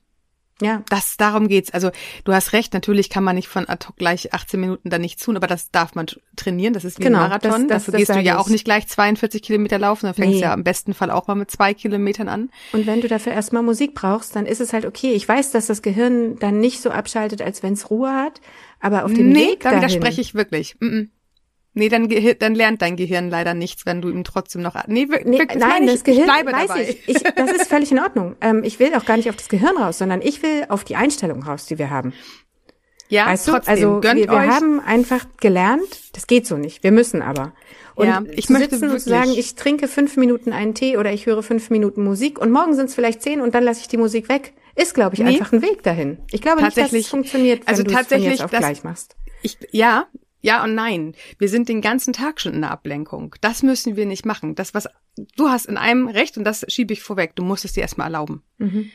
Ja. 0.62 0.83
Das, 0.89 1.17
darum 1.17 1.49
geht's. 1.49 1.73
Also, 1.73 1.91
du 2.25 2.33
hast 2.33 2.53
recht, 2.53 2.73
natürlich 2.73 3.11
kann 3.11 3.25
man 3.25 3.35
nicht 3.35 3.49
von 3.49 3.69
ad 3.69 3.87
hoc 3.89 3.97
gleich 3.97 4.33
18 4.33 4.61
Minuten 4.61 4.91
da 4.91 4.99
nicht 4.99 5.23
tun, 5.23 5.37
aber 5.37 5.49
das 5.49 5.71
darf 5.71 5.95
man 5.95 6.07
trainieren. 6.37 6.73
Das 6.73 6.85
ist 6.85 6.99
wie 6.99 7.05
genau, 7.05 7.19
ein 7.19 7.31
Marathon. 7.31 7.51
Das, 7.51 7.61
das, 7.61 7.69
Dafür 7.69 7.93
das 7.93 7.99
gehst 7.99 8.11
du 8.11 8.21
ja 8.21 8.35
ich. 8.35 8.41
auch 8.41 8.49
nicht 8.49 8.65
gleich 8.65 8.87
42 8.87 9.43
Kilometer 9.43 9.79
laufen, 9.79 10.07
dann 10.07 10.15
fängst 10.15 10.37
nee. 10.37 10.43
ja 10.43 10.55
im 10.55 10.62
besten 10.62 10.95
Fall 10.95 11.11
auch 11.11 11.27
mal 11.27 11.35
mit 11.35 11.51
zwei 11.51 11.75
Kilometern 11.75 12.29
an. 12.29 12.51
Und 12.73 12.87
wenn 12.87 13.01
du 13.01 13.09
dafür 13.09 13.33
erstmal 13.33 13.62
Musik 13.62 13.95
brauchst, 13.95 14.37
dann 14.37 14.47
ist 14.47 14.61
es 14.61 14.73
halt 14.73 14.87
okay. 14.87 15.12
Ich 15.12 15.29
weiß, 15.29 15.51
dass 15.51 15.67
das 15.67 15.83
Gehirn 15.83 16.39
dann 16.39 16.61
nicht 16.61 16.81
so 16.81 16.91
abschaltet, 16.91 17.43
als 17.43 17.62
wenn 17.62 17.73
es 17.73 17.91
Ruhe 17.91 18.12
hat, 18.12 18.41
aber 18.83 19.05
auf 19.05 19.12
dem 19.15 19.31
nee, 19.31 19.53
Weg 19.53 19.61
dahin. 19.61 19.81
da 19.81 19.87
widerspreche 19.87 20.21
ich 20.21 20.35
wirklich. 20.35 20.77
Mm 20.81 20.87
-mm. 20.87 21.09
Nee, 21.75 21.89
dann, 21.89 22.07
dann 22.39 22.55
lernt 22.55 22.83
dein 22.83 22.97
Gehirn 22.97 23.31
leider 23.31 23.55
nichts, 23.55 23.87
wenn 23.87 24.03
du 24.03 24.11
ihm 24.11 24.25
trotzdem 24.25 24.61
noch. 24.61 24.75
Nee, 24.89 25.09
wirklich, 25.09 25.25
nee, 25.25 25.59
nein, 25.59 25.87
das 25.87 26.05
Gehirn. 26.05 26.27
Ich 26.27 26.27
bleibe 26.27 26.53
weiß 26.53 26.67
dabei. 26.69 26.83
Ich. 26.83 27.09
ich. 27.09 27.23
Das 27.23 27.51
ist 27.51 27.69
völlig 27.69 27.91
in 27.91 27.99
Ordnung. 28.01 28.37
Ähm, 28.43 28.62
ich 28.62 28.79
will 28.79 28.95
auch 28.95 29.07
gar 29.07 29.17
nicht 29.17 29.31
auf 29.31 29.37
das 29.37 29.49
Gehirn 29.49 29.79
raus, 29.79 29.97
sondern 29.97 30.21
ich 30.21 30.43
will 30.43 30.67
auf 30.69 30.85
die 30.85 30.97
Einstellung 30.97 31.43
raus, 31.43 31.65
die 31.65 31.79
wir 31.79 31.89
haben. 31.89 32.12
Ja, 33.09 33.27
weißt 33.27 33.49
trotzdem, 33.49 33.77
du? 33.77 33.87
Also 33.87 34.01
gönnt 34.01 34.21
wir, 34.21 34.29
wir 34.29 34.37
euch. 34.37 34.49
haben 34.49 34.81
einfach 34.81 35.25
gelernt, 35.41 36.11
das 36.12 36.27
geht 36.27 36.47
so 36.47 36.59
nicht. 36.59 36.83
Wir 36.83 36.93
müssen 36.93 37.23
aber. 37.23 37.53
Und 37.95 38.07
ja, 38.07 38.23
ich 38.33 38.47
zu 38.47 38.53
möchte 38.53 38.77
sitzen 38.77 38.91
und 38.91 39.01
zu 39.01 39.09
sagen, 39.09 39.33
ich 39.35 39.55
trinke 39.55 39.89
fünf 39.89 40.17
Minuten 40.17 40.53
einen 40.53 40.75
Tee 40.75 40.99
oder 40.99 41.12
ich 41.12 41.25
höre 41.25 41.43
fünf 41.43 41.71
Minuten 41.71 42.05
Musik 42.05 42.39
und 42.39 42.51
morgen 42.51 42.75
sind 42.75 42.87
es 42.87 42.95
vielleicht 42.95 43.23
zehn 43.23 43.41
und 43.41 43.55
dann 43.55 43.65
lasse 43.65 43.81
ich 43.81 43.89
die 43.89 43.99
Musik 43.99 44.29
weg, 44.29 44.53
ist, 44.75 44.95
glaube 44.95 45.14
ich, 45.14 45.21
nee. 45.21 45.29
einfach 45.29 45.52
ein 45.52 45.62
Weg 45.62 45.83
dahin. 45.83 46.19
Ich 46.31 46.41
glaube 46.41 46.62
nicht, 46.62 46.76
dass 46.76 46.93
es 46.93 47.09
funktioniert, 47.09 47.61
wenn 47.61 47.69
also 47.69 47.83
du 47.83 47.93
es 47.93 48.07
von 48.07 48.23
jetzt 48.23 48.43
auf 48.43 48.50
das, 48.50 48.61
gleich 48.61 48.85
machst. 48.85 49.17
Ich, 49.43 49.59
ja, 49.71 50.07
ja 50.41 50.64
und 50.64 50.75
nein. 50.75 51.14
Wir 51.38 51.49
sind 51.49 51.69
den 51.69 51.81
ganzen 51.81 52.12
Tag 52.12 52.41
schon 52.41 52.55
in 52.55 52.62
der 52.62 52.71
Ablenkung. 52.71 53.35
Das 53.41 53.62
müssen 53.62 53.97
wir 53.97 54.07
nicht 54.07 54.25
machen. 54.25 54.55
Das, 54.55 54.75
was 54.75 54.88
du 55.37 55.49
hast 55.49 55.67
in 55.67 55.76
einem 55.76 56.09
Recht, 56.09 56.38
und 56.38 56.45
das 56.45 56.64
schiebe 56.69 56.93
ich 56.93 57.02
vorweg, 57.02 57.35
du 57.35 57.43
musst 57.43 57.64
es 57.64 57.73
dir 57.73 57.83
erstmal 57.83 58.07
erlauben. 58.07 58.43
Mhm. 58.59 58.91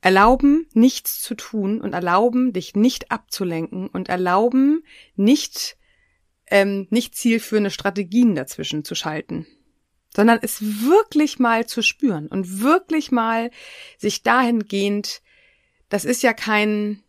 Erlauben, 0.00 0.66
nichts 0.72 1.20
zu 1.20 1.34
tun 1.34 1.80
und 1.80 1.92
erlauben, 1.92 2.54
dich 2.54 2.74
nicht 2.74 3.10
abzulenken 3.10 3.86
und 3.88 4.08
erlauben, 4.08 4.82
nicht, 5.14 5.76
ähm, 6.46 6.86
nicht 6.88 7.14
zielführende 7.14 7.70
Strategien 7.70 8.34
dazwischen 8.34 8.82
zu 8.82 8.94
schalten 8.94 9.46
sondern 10.14 10.38
es 10.42 10.60
wirklich 10.60 11.38
mal 11.38 11.66
zu 11.66 11.82
spüren 11.82 12.26
und 12.26 12.60
wirklich 12.60 13.10
mal 13.10 13.50
sich 13.98 14.22
dahingehend, 14.22 15.22
das 15.88 16.04
ist 16.04 16.22
ja 16.22 16.32
kein 16.32 17.02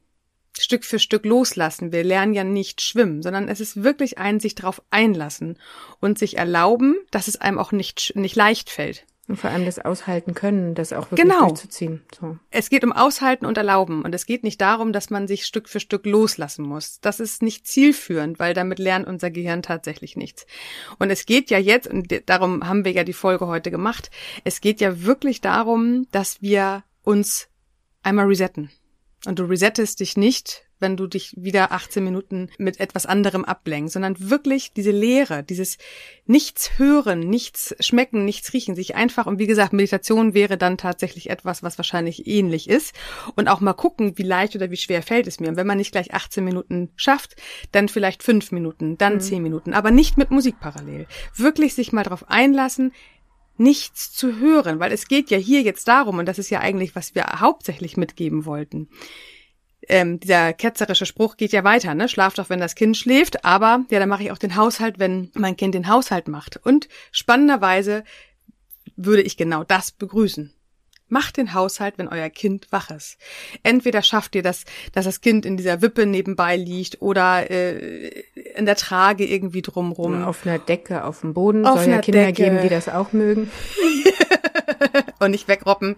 Stück 0.57 0.83
für 0.83 0.99
Stück 0.99 1.25
loslassen. 1.25 1.91
Wir 1.91 2.03
lernen 2.03 2.33
ja 2.33 2.43
nicht 2.43 2.81
schwimmen, 2.81 3.21
sondern 3.21 3.47
es 3.47 3.59
ist 3.59 3.83
wirklich 3.83 4.17
ein 4.17 4.39
sich 4.39 4.55
darauf 4.55 4.81
einlassen 4.89 5.57
und 5.99 6.19
sich 6.19 6.37
erlauben, 6.37 6.95
dass 7.09 7.27
es 7.27 7.39
einem 7.39 7.57
auch 7.57 7.71
nicht, 7.71 8.13
nicht 8.15 8.35
leicht 8.35 8.69
fällt. 8.69 9.05
Und 9.27 9.37
vor 9.37 9.49
allem 9.49 9.65
das 9.65 9.79
Aushalten 9.79 10.33
können, 10.33 10.75
das 10.75 10.91
auch 10.91 11.11
wirklich 11.11 11.29
genau. 11.29 11.47
durchzuziehen. 11.47 12.01
So. 12.19 12.37
Es 12.49 12.69
geht 12.69 12.83
um 12.83 12.91
Aushalten 12.91 13.45
und 13.45 13.57
Erlauben. 13.57 14.01
Und 14.01 14.13
es 14.13 14.25
geht 14.25 14.43
nicht 14.43 14.59
darum, 14.59 14.91
dass 14.93 15.09
man 15.09 15.27
sich 15.27 15.45
Stück 15.45 15.69
für 15.69 15.79
Stück 15.79 16.05
loslassen 16.05 16.65
muss. 16.65 16.99
Das 17.01 17.19
ist 17.19 17.41
nicht 17.41 17.67
zielführend, 17.67 18.39
weil 18.39 18.53
damit 18.53 18.79
lernt 18.79 19.07
unser 19.07 19.29
Gehirn 19.29 19.61
tatsächlich 19.61 20.17
nichts. 20.17 20.45
Und 20.99 21.11
es 21.11 21.25
geht 21.25 21.49
ja 21.49 21.59
jetzt, 21.59 21.87
und 21.87 22.13
darum 22.25 22.67
haben 22.67 22.83
wir 22.83 22.91
ja 22.91 23.03
die 23.03 23.13
Folge 23.13 23.47
heute 23.47 23.71
gemacht, 23.71 24.09
es 24.43 24.59
geht 24.59 24.81
ja 24.81 25.03
wirklich 25.03 25.39
darum, 25.39 26.07
dass 26.11 26.41
wir 26.41 26.83
uns 27.03 27.47
einmal 28.03 28.25
resetten. 28.25 28.71
Und 29.25 29.37
du 29.37 29.43
resettest 29.43 29.99
dich 29.99 30.17
nicht, 30.17 30.67
wenn 30.81 30.97
du 30.97 31.07
dich 31.07 31.33
wieder 31.37 31.71
18 31.71 32.03
Minuten 32.03 32.49
mit 32.57 32.79
etwas 32.79 33.05
anderem 33.05 33.45
ablenkst, 33.45 33.93
sondern 33.93 34.29
wirklich 34.29 34.73
diese 34.73 34.91
Leere, 34.91 35.43
dieses 35.43 35.77
nichts 36.25 36.77
hören, 36.77 37.19
nichts 37.21 37.75
schmecken, 37.79 38.25
nichts 38.25 38.53
riechen, 38.53 38.75
sich 38.75 38.95
einfach, 38.95 39.25
und 39.25 39.39
wie 39.39 39.47
gesagt, 39.47 39.73
Meditation 39.73 40.33
wäre 40.33 40.57
dann 40.57 40.77
tatsächlich 40.77 41.29
etwas, 41.29 41.63
was 41.63 41.77
wahrscheinlich 41.77 42.27
ähnlich 42.27 42.69
ist 42.69 42.93
und 43.35 43.47
auch 43.47 43.61
mal 43.61 43.73
gucken, 43.73 44.17
wie 44.17 44.23
leicht 44.23 44.55
oder 44.55 44.71
wie 44.71 44.77
schwer 44.77 45.03
fällt 45.03 45.27
es 45.27 45.39
mir. 45.39 45.49
Und 45.49 45.55
wenn 45.55 45.67
man 45.67 45.77
nicht 45.77 45.91
gleich 45.91 46.13
18 46.13 46.43
Minuten 46.43 46.89
schafft, 46.95 47.35
dann 47.71 47.87
vielleicht 47.87 48.23
fünf 48.23 48.51
Minuten, 48.51 48.97
dann 48.97 49.15
mhm. 49.15 49.19
zehn 49.21 49.43
Minuten, 49.43 49.73
aber 49.73 49.91
nicht 49.91 50.17
mit 50.17 50.31
Musik 50.31 50.59
parallel. 50.59 51.07
Wirklich 51.35 51.73
sich 51.73 51.91
mal 51.91 52.03
darauf 52.03 52.29
einlassen, 52.29 52.91
nichts 53.57 54.11
zu 54.11 54.39
hören, 54.39 54.79
weil 54.79 54.91
es 54.91 55.07
geht 55.07 55.29
ja 55.29 55.37
hier 55.37 55.61
jetzt 55.61 55.87
darum, 55.87 56.17
und 56.17 56.25
das 56.25 56.39
ist 56.39 56.49
ja 56.49 56.59
eigentlich, 56.59 56.95
was 56.95 57.15
wir 57.15 57.25
hauptsächlich 57.39 57.95
mitgeben 57.95 58.45
wollten. 58.45 58.89
Ähm, 59.87 60.19
dieser 60.19 60.53
ketzerische 60.53 61.05
Spruch 61.05 61.37
geht 61.37 61.51
ja 61.53 61.63
weiter, 61.63 61.95
ne? 61.95 62.07
Schlaf 62.07 62.35
doch, 62.35 62.49
wenn 62.49 62.59
das 62.59 62.75
Kind 62.75 62.97
schläft, 62.97 63.43
aber 63.43 63.83
ja, 63.89 63.99
dann 63.99 64.09
mache 64.09 64.23
ich 64.23 64.31
auch 64.31 64.37
den 64.37 64.55
Haushalt, 64.55 64.99
wenn 64.99 65.31
mein 65.33 65.57
Kind 65.57 65.73
den 65.73 65.87
Haushalt 65.87 66.27
macht. 66.27 66.59
Und 66.63 66.87
spannenderweise 67.11 68.03
würde 68.95 69.23
ich 69.23 69.37
genau 69.37 69.63
das 69.63 69.91
begrüßen. 69.91 70.53
Macht 71.07 71.35
den 71.35 71.53
Haushalt, 71.53 71.97
wenn 71.97 72.07
euer 72.07 72.29
Kind 72.29 72.67
wach 72.71 72.89
ist. 72.89 73.17
Entweder 73.63 74.01
schafft 74.01 74.33
ihr 74.33 74.43
das, 74.43 74.63
dass 74.93 75.03
das 75.03 75.19
Kind 75.19 75.45
in 75.45 75.57
dieser 75.57 75.81
Wippe 75.81 76.05
nebenbei 76.05 76.55
liegt 76.55 77.01
oder 77.01 77.51
äh, 77.51 78.23
in 78.55 78.65
der 78.65 78.77
Trage 78.77 79.25
irgendwie 79.25 79.61
drumrum. 79.61 80.23
Auf 80.23 80.45
einer 80.45 80.57
Decke, 80.57 81.03
auf 81.03 81.19
dem 81.19 81.33
Boden. 81.33 81.65
Auf 81.65 81.81
Soll 81.81 81.91
ja 81.91 81.99
Kinder 81.99 82.27
Decke. 82.27 82.43
geben, 82.43 82.59
die 82.61 82.69
das 82.69 82.87
auch 82.87 83.11
mögen. 83.11 83.51
und 85.25 85.31
nicht 85.31 85.47
wegroppen. 85.47 85.95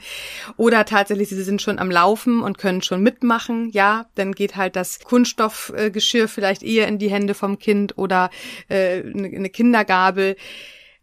Oder 0.57 0.85
tatsächlich, 0.85 1.29
sie 1.29 1.43
sind 1.43 1.61
schon 1.61 1.79
am 1.79 1.91
Laufen 1.91 2.41
und 2.41 2.57
können 2.57 2.81
schon 2.81 3.01
mitmachen. 3.01 3.69
Ja, 3.71 4.05
dann 4.15 4.33
geht 4.33 4.55
halt 4.55 4.75
das 4.75 4.99
Kunststoffgeschirr 4.99 6.27
vielleicht 6.27 6.63
eher 6.63 6.87
in 6.87 6.97
die 6.97 7.09
Hände 7.09 7.33
vom 7.33 7.59
Kind 7.59 7.97
oder 7.97 8.29
äh, 8.69 9.01
eine 9.01 9.49
Kindergabel 9.49 10.35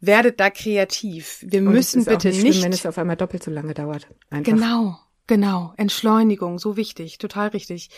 werdet 0.01 0.41
da 0.41 0.51
kreativ. 0.51 1.45
Wir 1.47 1.61
und 1.61 1.73
müssen 1.73 2.05
bitte 2.05 2.29
nicht, 2.29 2.41
schlimm, 2.41 2.63
wenn 2.65 2.73
es 2.73 2.87
auf 2.87 2.99
einmal 2.99 3.17
doppelt 3.17 3.43
so 3.43 3.51
lange 3.51 3.75
dauert. 3.75 4.09
Einfach. 4.31 4.53
Genau, 4.53 4.99
genau. 5.31 5.73
Entschleunigung, 5.77 6.59
so 6.59 6.77
wichtig, 6.77 7.19
total 7.19 7.51
richtig. 7.51 7.89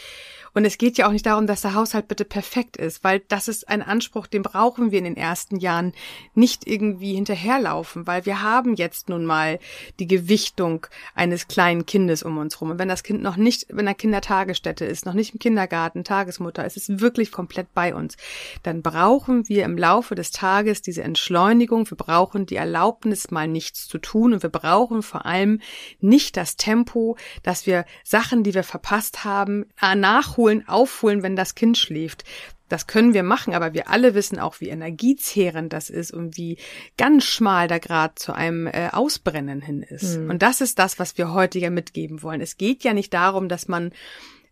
Und 0.54 0.66
es 0.66 0.76
geht 0.76 0.98
ja 0.98 1.06
auch 1.06 1.12
nicht 1.12 1.24
darum, 1.24 1.46
dass 1.46 1.62
der 1.62 1.74
Haushalt 1.74 2.08
bitte 2.08 2.26
perfekt 2.26 2.76
ist, 2.76 3.04
weil 3.04 3.20
das 3.28 3.48
ist 3.48 3.68
ein 3.70 3.80
Anspruch, 3.80 4.26
den 4.26 4.42
brauchen 4.42 4.90
wir 4.90 4.98
in 4.98 5.04
den 5.04 5.16
ersten 5.16 5.56
Jahren 5.56 5.94
nicht 6.34 6.66
irgendwie 6.66 7.14
hinterherlaufen, 7.14 8.06
weil 8.06 8.26
wir 8.26 8.42
haben 8.42 8.74
jetzt 8.74 9.08
nun 9.08 9.24
mal 9.24 9.58
die 9.98 10.06
Gewichtung 10.06 10.86
eines 11.14 11.48
kleinen 11.48 11.86
Kindes 11.86 12.22
um 12.22 12.36
uns 12.36 12.60
rum. 12.60 12.70
Und 12.70 12.78
wenn 12.78 12.88
das 12.88 13.02
Kind 13.02 13.22
noch 13.22 13.36
nicht, 13.36 13.66
wenn 13.70 13.86
er 13.86 13.94
Kindertagesstätte 13.94 14.84
ist, 14.84 15.06
noch 15.06 15.14
nicht 15.14 15.32
im 15.32 15.38
Kindergarten, 15.38 16.04
Tagesmutter, 16.04 16.66
es 16.66 16.76
ist 16.76 17.00
wirklich 17.00 17.32
komplett 17.32 17.72
bei 17.72 17.94
uns, 17.94 18.18
dann 18.62 18.82
brauchen 18.82 19.48
wir 19.48 19.64
im 19.64 19.78
Laufe 19.78 20.14
des 20.14 20.32
Tages 20.32 20.82
diese 20.82 21.02
Entschleunigung. 21.02 21.88
Wir 21.90 21.96
brauchen 21.96 22.44
die 22.44 22.56
Erlaubnis, 22.56 23.30
mal 23.30 23.48
nichts 23.48 23.88
zu 23.88 23.96
tun. 23.96 24.34
Und 24.34 24.42
wir 24.42 24.50
brauchen 24.50 25.02
vor 25.02 25.24
allem 25.24 25.62
nicht 26.00 26.36
das 26.36 26.56
Tempo, 26.56 27.16
dass 27.42 27.66
wir 27.66 27.84
Sachen, 28.04 28.42
die 28.44 28.54
wir 28.54 28.64
verpasst 28.64 29.24
haben, 29.24 29.66
nachholen 29.80 30.42
abholen, 30.42 30.68
aufholen, 30.68 31.22
wenn 31.22 31.36
das 31.36 31.54
Kind 31.54 31.78
schläft. 31.78 32.24
Das 32.68 32.86
können 32.86 33.12
wir 33.12 33.22
machen, 33.22 33.54
aber 33.54 33.74
wir 33.74 33.90
alle 33.90 34.14
wissen 34.14 34.38
auch, 34.38 34.60
wie 34.60 34.70
energiezehrend 34.70 35.72
das 35.72 35.90
ist 35.90 36.10
und 36.10 36.38
wie 36.38 36.56
ganz 36.96 37.24
schmal 37.24 37.68
der 37.68 37.80
Grad 37.80 38.18
zu 38.18 38.32
einem 38.32 38.66
äh, 38.66 38.88
Ausbrennen 38.90 39.60
hin 39.60 39.82
ist. 39.82 40.18
Mhm. 40.18 40.30
Und 40.30 40.42
das 40.42 40.62
ist 40.62 40.78
das, 40.78 40.98
was 40.98 41.18
wir 41.18 41.34
heute 41.34 41.58
ja 41.58 41.68
mitgeben 41.68 42.22
wollen. 42.22 42.40
Es 42.40 42.56
geht 42.56 42.82
ja 42.82 42.94
nicht 42.94 43.12
darum, 43.12 43.50
dass 43.50 43.68
man 43.68 43.92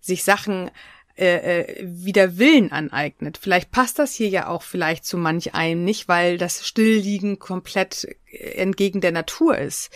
sich 0.01 0.23
Sachen 0.23 0.71
äh, 1.17 1.63
äh 1.63 1.77
wieder 1.83 2.37
Willen 2.37 2.73
aneignet. 2.73 3.39
Vielleicht 3.41 3.71
passt 3.71 3.99
das 3.99 4.15
hier 4.15 4.29
ja 4.29 4.49
auch 4.49 4.63
vielleicht 4.63 5.07
zu 5.07 5.17
manch 5.17 5.55
einem 5.55 5.83
nicht, 5.85 6.07
weil 6.07 6.37
das 6.37 6.67
Stillliegen 6.67 7.39
komplett 7.39 8.07
äh, 8.31 8.37
entgegen 8.57 9.01
der 9.01 9.13
Natur 9.13 9.57
ist. 9.57 9.91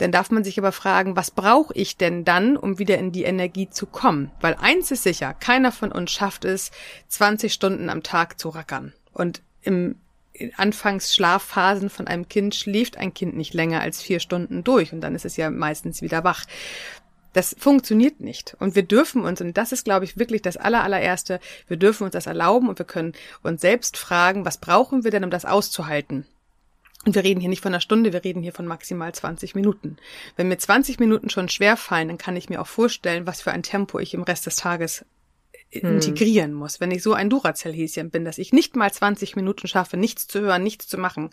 Dann 0.00 0.12
darf 0.12 0.30
man 0.30 0.44
sich 0.44 0.58
aber 0.58 0.72
fragen, 0.72 1.14
was 1.14 1.30
brauche 1.30 1.74
ich 1.74 1.98
denn 1.98 2.24
dann, 2.24 2.56
um 2.56 2.78
wieder 2.78 2.96
in 2.96 3.12
die 3.12 3.24
Energie 3.24 3.68
zu 3.68 3.84
kommen? 3.84 4.30
Weil 4.40 4.56
eins 4.58 4.90
ist 4.90 5.02
sicher, 5.02 5.34
keiner 5.34 5.72
von 5.72 5.92
uns 5.92 6.10
schafft 6.10 6.46
es, 6.46 6.70
20 7.08 7.52
Stunden 7.52 7.90
am 7.90 8.02
Tag 8.02 8.40
zu 8.40 8.48
rackern. 8.48 8.94
Und 9.12 9.42
im 9.60 9.96
Anfangsschlafphasen 10.56 11.90
von 11.90 12.06
einem 12.06 12.28
Kind 12.28 12.54
schläft 12.54 12.96
ein 12.96 13.12
Kind 13.12 13.36
nicht 13.36 13.52
länger 13.52 13.82
als 13.82 14.00
vier 14.00 14.20
Stunden 14.20 14.64
durch 14.64 14.94
und 14.94 15.02
dann 15.02 15.14
ist 15.14 15.26
es 15.26 15.36
ja 15.36 15.50
meistens 15.50 16.00
wieder 16.00 16.24
wach. 16.24 16.46
Das 17.34 17.54
funktioniert 17.58 18.20
nicht. 18.20 18.56
Und 18.58 18.74
wir 18.74 18.82
dürfen 18.82 19.22
uns, 19.22 19.42
und 19.42 19.58
das 19.58 19.70
ist, 19.70 19.84
glaube 19.84 20.06
ich, 20.06 20.16
wirklich 20.16 20.40
das 20.40 20.56
allerallererste, 20.56 21.40
wir 21.68 21.76
dürfen 21.76 22.04
uns 22.04 22.14
das 22.14 22.26
erlauben 22.26 22.70
und 22.70 22.78
wir 22.78 22.86
können 22.86 23.12
uns 23.42 23.60
selbst 23.60 23.98
fragen, 23.98 24.46
was 24.46 24.56
brauchen 24.56 25.04
wir 25.04 25.10
denn, 25.10 25.24
um 25.24 25.30
das 25.30 25.44
auszuhalten? 25.44 26.26
Und 27.06 27.14
wir 27.14 27.24
reden 27.24 27.40
hier 27.40 27.48
nicht 27.48 27.62
von 27.62 27.72
einer 27.72 27.80
Stunde, 27.80 28.12
wir 28.12 28.24
reden 28.24 28.42
hier 28.42 28.52
von 28.52 28.66
maximal 28.66 29.14
20 29.14 29.54
Minuten. 29.54 29.96
Wenn 30.36 30.48
mir 30.48 30.58
20 30.58 31.00
Minuten 31.00 31.30
schon 31.30 31.48
schwer 31.48 31.76
fallen, 31.76 32.08
dann 32.08 32.18
kann 32.18 32.36
ich 32.36 32.50
mir 32.50 32.60
auch 32.60 32.66
vorstellen, 32.66 33.26
was 33.26 33.40
für 33.40 33.52
ein 33.52 33.62
Tempo 33.62 33.98
ich 33.98 34.12
im 34.12 34.22
Rest 34.22 34.44
des 34.44 34.56
Tages 34.56 35.06
hm. 35.70 35.94
integrieren 35.94 36.52
muss. 36.52 36.78
Wenn 36.78 36.90
ich 36.90 37.02
so 37.02 37.14
ein 37.14 37.30
Duracell-Häschen 37.30 38.10
bin, 38.10 38.26
dass 38.26 38.36
ich 38.36 38.52
nicht 38.52 38.76
mal 38.76 38.92
20 38.92 39.34
Minuten 39.34 39.66
schaffe, 39.66 39.96
nichts 39.96 40.26
zu 40.26 40.40
hören, 40.40 40.62
nichts 40.62 40.88
zu 40.88 40.98
machen, 40.98 41.30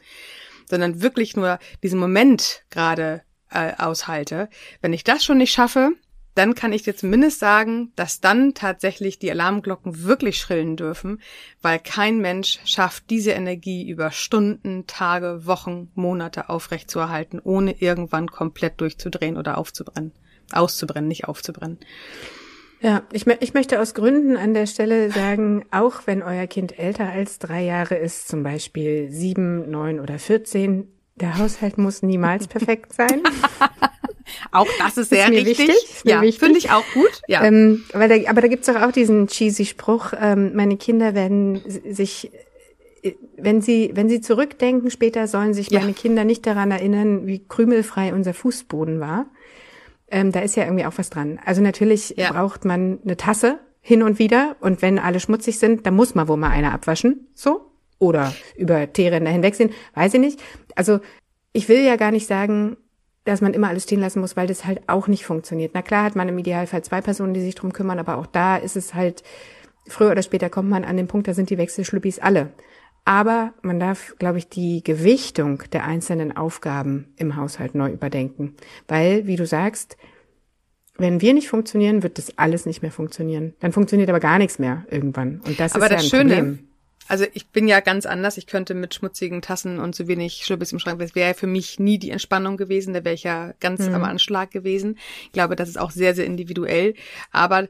sondern 0.70 1.02
wirklich 1.02 1.36
nur 1.36 1.60
diesen 1.84 2.00
Moment 2.00 2.64
gerade 2.70 3.24
äh, 3.50 3.74
aushalte. 3.78 4.50
Wenn 4.82 4.94
ich 4.94 5.04
das 5.04 5.26
schon 5.26 5.38
nicht 5.38 5.52
schaffe, 5.52 5.92
dann 6.38 6.56
kann 6.56 6.72
ich 6.72 6.84
dir 6.84 6.96
zumindest 6.96 7.40
sagen, 7.40 7.92
dass 7.96 8.22
dann 8.22 8.54
tatsächlich 8.54 9.18
die 9.18 9.32
Alarmglocken 9.32 10.04
wirklich 10.04 10.38
schrillen 10.38 10.76
dürfen, 10.76 11.22
weil 11.62 11.80
kein 11.80 12.20
Mensch 12.20 12.60
schafft, 12.66 13.10
diese 13.10 13.32
Energie 13.32 13.90
über 13.90 14.12
Stunden, 14.12 14.86
Tage, 14.86 15.46
Wochen, 15.46 15.90
Monate 15.96 16.50
aufrechtzuerhalten, 16.50 17.42
ohne 17.44 17.82
irgendwann 17.82 18.28
komplett 18.28 18.80
durchzudrehen 18.82 19.38
oder 19.38 19.58
aufzubrennen. 19.58 20.12
Auszubrennen, 20.52 21.08
nicht 21.08 21.28
aufzubrennen. 21.28 21.80
Ja, 22.80 23.02
ich, 23.12 23.26
ich 23.26 23.54
möchte 23.56 23.82
aus 23.82 23.96
Gründen 23.96 24.38
an 24.38 24.54
der 24.54 24.68
Stelle 24.68 25.12
sagen, 25.12 25.66
auch 25.72 26.02
wenn 26.06 26.22
euer 26.22 26.46
Kind 26.46 26.78
älter 26.78 27.10
als 27.10 27.40
drei 27.40 27.64
Jahre 27.64 27.96
ist, 27.96 28.28
zum 28.28 28.44
Beispiel 28.44 29.12
sieben, 29.12 29.70
neun 29.72 30.00
oder 30.00 30.20
vierzehn, 30.20 30.88
der 31.16 31.40
Haushalt 31.40 31.80
muss 31.80 32.04
niemals 32.04 32.48
perfekt 32.48 32.94
sein. 32.94 33.24
Auch 34.52 34.68
das 34.80 34.98
ist 34.98 35.10
sehr 35.10 35.32
ist 35.32 35.46
richtig. 35.46 35.68
Wichtig, 35.68 36.02
ja, 36.04 36.20
finde 36.20 36.58
ich 36.58 36.72
auch 36.72 36.84
gut. 36.94 37.22
Ja. 37.28 37.44
Ähm, 37.44 37.86
weil 37.94 38.10
da, 38.10 38.30
aber 38.30 38.42
da 38.42 38.48
gibt's 38.48 38.68
doch 38.68 38.82
auch 38.82 38.92
diesen 38.92 39.28
cheesy 39.28 39.66
Spruch, 39.66 40.14
ähm, 40.20 40.56
meine 40.56 40.78
Kinder 40.78 41.16
werden 41.16 41.62
sich 41.90 42.32
äh, 43.04 43.14
wenn 43.38 43.62
sie, 43.62 43.92
wenn 43.94 44.10
sie 44.10 44.22
zurückdenken 44.22 44.92
später, 44.92 45.28
sollen 45.28 45.54
sich 45.54 45.70
ja. 45.70 45.80
meine 45.80 45.94
Kinder 45.94 46.24
nicht 46.24 46.46
daran 46.46 46.72
erinnern, 46.72 47.28
wie 47.28 47.46
krümelfrei 47.48 48.14
unser 48.14 48.34
Fußboden 48.34 49.00
war. 49.00 49.28
Ähm, 50.10 50.32
da 50.32 50.40
ist 50.40 50.56
ja 50.56 50.64
irgendwie 50.64 50.86
auch 50.86 50.98
was 50.98 51.10
dran. 51.10 51.40
Also 51.46 51.62
natürlich 51.62 52.16
ja. 52.18 52.32
braucht 52.32 52.66
man 52.66 53.00
eine 53.04 53.18
Tasse 53.18 53.60
hin 53.82 54.04
und 54.04 54.20
wieder 54.20 54.56
und 54.60 54.82
wenn 54.82 55.00
alle 55.00 55.20
schmutzig 55.20 55.60
sind, 55.60 55.86
dann 55.86 55.96
muss 55.96 56.16
man 56.16 56.28
wohl 56.28 56.38
mal 56.38 56.50
eine 56.50 56.74
abwaschen. 56.74 57.28
So. 57.34 57.72
oder 58.00 58.34
über 58.56 58.92
Teeränder 58.92 59.32
hinwegsehen, 59.32 59.72
weiß 59.96 60.14
ich 60.14 60.20
nicht. 60.20 60.40
Also 60.76 61.00
ich 61.54 61.70
will 61.70 61.84
ja 61.84 61.96
gar 61.96 62.12
nicht 62.12 62.28
sagen, 62.28 62.78
dass 63.28 63.42
man 63.42 63.54
immer 63.54 63.68
alles 63.68 63.84
stehen 63.84 64.00
lassen 64.00 64.22
muss, 64.22 64.38
weil 64.38 64.48
das 64.48 64.66
halt 64.66 64.82
auch 64.88 65.08
nicht 65.08 65.26
funktioniert. 65.26 65.72
Na 65.74 65.82
klar 65.82 66.06
hat 66.06 66.16
man 66.16 66.30
im 66.30 66.38
Idealfall 66.38 66.84
zwei 66.84 67.02
Personen, 67.02 67.34
die 67.34 67.42
sich 67.42 67.56
drum 67.56 67.74
kümmern, 67.74 68.00
aber 68.00 68.18
auch 68.18 68.26
da 68.26 68.56
ist 68.56 68.78
es 68.78 68.94
halt, 68.94 69.24
früher 69.88 70.12
oder 70.12 70.24
später 70.24 70.50
kommt 70.50 70.70
man 70.70 70.84
an 70.84 70.98
den 70.98 71.08
Punkt, 71.08 71.28
da 71.28 71.34
sind 71.34 71.50
die 71.50 71.58
Wechselschlüppis 71.58 72.20
alle. 72.20 72.54
Aber 73.04 73.54
man 73.62 73.80
darf, 73.80 74.16
glaube 74.20 74.38
ich, 74.38 74.50
die 74.50 74.84
Gewichtung 74.84 75.64
der 75.72 75.86
einzelnen 75.86 76.36
Aufgaben 76.36 77.14
im 77.16 77.36
Haushalt 77.38 77.74
neu 77.74 77.92
überdenken. 77.92 78.56
Weil, 78.88 79.28
wie 79.28 79.38
du 79.38 79.46
sagst, 79.46 79.98
wenn 80.98 81.22
wir 81.22 81.34
nicht 81.34 81.48
funktionieren, 81.48 82.04
wird 82.04 82.18
das 82.18 82.38
alles 82.38 82.66
nicht 82.66 82.82
mehr 82.82 82.92
funktionieren. 82.92 83.54
Dann 83.60 83.72
funktioniert 83.72 84.10
aber 84.10 84.20
gar 84.20 84.40
nichts 84.40 84.60
mehr 84.60 84.86
irgendwann. 84.90 85.42
Und 85.46 85.60
das 85.60 85.76
aber 85.76 85.86
ist 85.86 85.92
das 85.92 86.12
ja 86.12 86.18
ein 86.20 86.22
Schöne, 86.22 86.36
Problem. 86.36 86.68
Also 87.08 87.26
ich 87.34 87.48
bin 87.48 87.68
ja 87.68 87.80
ganz 87.80 88.06
anders. 88.06 88.38
Ich 88.38 88.48
könnte 88.48 88.74
mit 88.74 88.94
schmutzigen 88.94 89.42
Tassen 89.42 89.80
und 89.80 89.96
zu 89.96 90.08
wenig 90.08 90.44
Schlüppis 90.46 90.72
im 90.72 90.80
Schrank, 90.80 91.00
das 91.00 91.16
wäre 91.16 91.30
ja 91.30 91.34
für 91.34 91.48
mich 91.48 91.80
nie 91.80 91.98
die 92.00 92.12
Entspannung 92.12 92.58
gewesen. 92.58 92.94
Da 92.94 93.04
wäre 93.04 93.16
ich 93.16 93.24
ja 93.24 93.54
ganz 93.60 93.88
Mhm. 93.88 93.96
am 93.96 94.04
Anschlag 94.04 94.52
gewesen. 94.52 94.98
Ich 95.26 95.32
glaube, 95.32 95.56
das 95.56 95.70
ist 95.70 95.80
auch 95.80 95.92
sehr, 95.92 96.16
sehr 96.16 96.26
individuell. 96.26 96.94
Aber 97.32 97.68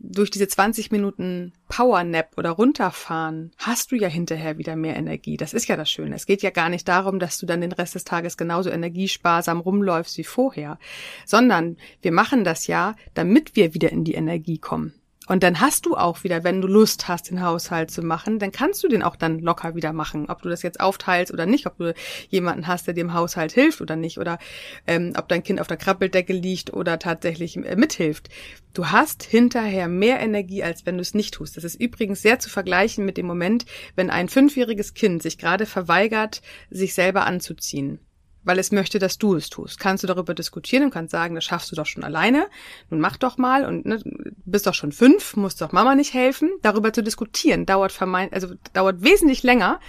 durch 0.00 0.30
diese 0.30 0.46
20 0.46 0.92
Minuten 0.92 1.52
Powernap 1.68 2.36
oder 2.36 2.50
runterfahren 2.50 3.50
hast 3.58 3.90
du 3.90 3.96
ja 3.96 4.06
hinterher 4.06 4.56
wieder 4.56 4.76
mehr 4.76 4.96
Energie. 4.96 5.36
Das 5.36 5.54
ist 5.54 5.66
ja 5.66 5.76
das 5.76 5.90
Schöne. 5.90 6.14
Es 6.14 6.24
geht 6.26 6.42
ja 6.42 6.50
gar 6.50 6.68
nicht 6.68 6.86
darum, 6.86 7.18
dass 7.18 7.38
du 7.38 7.46
dann 7.46 7.60
den 7.60 7.72
Rest 7.72 7.94
des 7.96 8.04
Tages 8.04 8.36
genauso 8.36 8.70
energiesparsam 8.70 9.58
rumläufst 9.60 10.16
wie 10.18 10.24
vorher, 10.24 10.78
sondern 11.26 11.78
wir 12.00 12.12
machen 12.12 12.44
das 12.44 12.68
ja, 12.68 12.94
damit 13.14 13.56
wir 13.56 13.74
wieder 13.74 13.90
in 13.90 14.04
die 14.04 14.14
Energie 14.14 14.58
kommen. 14.58 14.94
Und 15.28 15.42
dann 15.42 15.60
hast 15.60 15.84
du 15.86 15.94
auch 15.94 16.24
wieder, 16.24 16.42
wenn 16.42 16.62
du 16.62 16.66
Lust 16.66 17.06
hast, 17.06 17.30
den 17.30 17.42
Haushalt 17.42 17.90
zu 17.90 18.02
machen, 18.02 18.38
dann 18.38 18.50
kannst 18.50 18.82
du 18.82 18.88
den 18.88 19.02
auch 19.02 19.14
dann 19.14 19.40
locker 19.40 19.74
wieder 19.74 19.92
machen. 19.92 20.26
Ob 20.28 20.42
du 20.42 20.48
das 20.48 20.62
jetzt 20.62 20.80
aufteilst 20.80 21.32
oder 21.32 21.44
nicht, 21.44 21.66
ob 21.66 21.76
du 21.76 21.94
jemanden 22.30 22.66
hast, 22.66 22.86
der 22.86 22.96
im 22.96 23.12
Haushalt 23.12 23.52
hilft 23.52 23.80
oder 23.80 23.94
nicht, 23.94 24.18
oder 24.18 24.38
ähm, 24.86 25.12
ob 25.16 25.28
dein 25.28 25.42
Kind 25.42 25.60
auf 25.60 25.66
der 25.66 25.76
Krabbeldecke 25.76 26.32
liegt 26.32 26.72
oder 26.72 26.98
tatsächlich 26.98 27.56
äh, 27.56 27.76
mithilft. 27.76 28.30
Du 28.72 28.86
hast 28.86 29.22
hinterher 29.22 29.86
mehr 29.88 30.20
Energie, 30.20 30.62
als 30.62 30.86
wenn 30.86 30.96
du 30.96 31.02
es 31.02 31.14
nicht 31.14 31.34
tust. 31.34 31.56
Das 31.56 31.64
ist 31.64 31.80
übrigens 31.80 32.22
sehr 32.22 32.38
zu 32.38 32.48
vergleichen 32.48 33.04
mit 33.04 33.16
dem 33.16 33.26
Moment, 33.26 33.66
wenn 33.96 34.10
ein 34.10 34.28
fünfjähriges 34.28 34.94
Kind 34.94 35.22
sich 35.22 35.36
gerade 35.36 35.66
verweigert, 35.66 36.42
sich 36.70 36.94
selber 36.94 37.26
anzuziehen 37.26 38.00
weil 38.44 38.58
es 38.58 38.72
möchte, 38.72 38.98
dass 38.98 39.18
du 39.18 39.34
es 39.34 39.50
tust. 39.50 39.78
Kannst 39.78 40.02
du 40.02 40.06
darüber 40.06 40.34
diskutieren 40.34 40.84
und 40.84 40.90
kannst 40.90 41.12
sagen, 41.12 41.34
das 41.34 41.44
schaffst 41.44 41.70
du 41.70 41.76
doch 41.76 41.86
schon 41.86 42.04
alleine. 42.04 42.46
Nun 42.90 43.00
mach 43.00 43.16
doch 43.16 43.36
mal 43.36 43.64
und 43.64 43.84
ne, 43.84 44.00
bist 44.44 44.66
doch 44.66 44.74
schon 44.74 44.92
fünf, 44.92 45.36
musst 45.36 45.60
doch 45.60 45.72
Mama 45.72 45.94
nicht 45.94 46.14
helfen. 46.14 46.50
Darüber 46.62 46.92
zu 46.92 47.02
diskutieren 47.02 47.66
dauert 47.66 47.92
vermeint, 47.92 48.32
also 48.32 48.54
dauert 48.72 49.02
wesentlich 49.02 49.42
länger, 49.42 49.80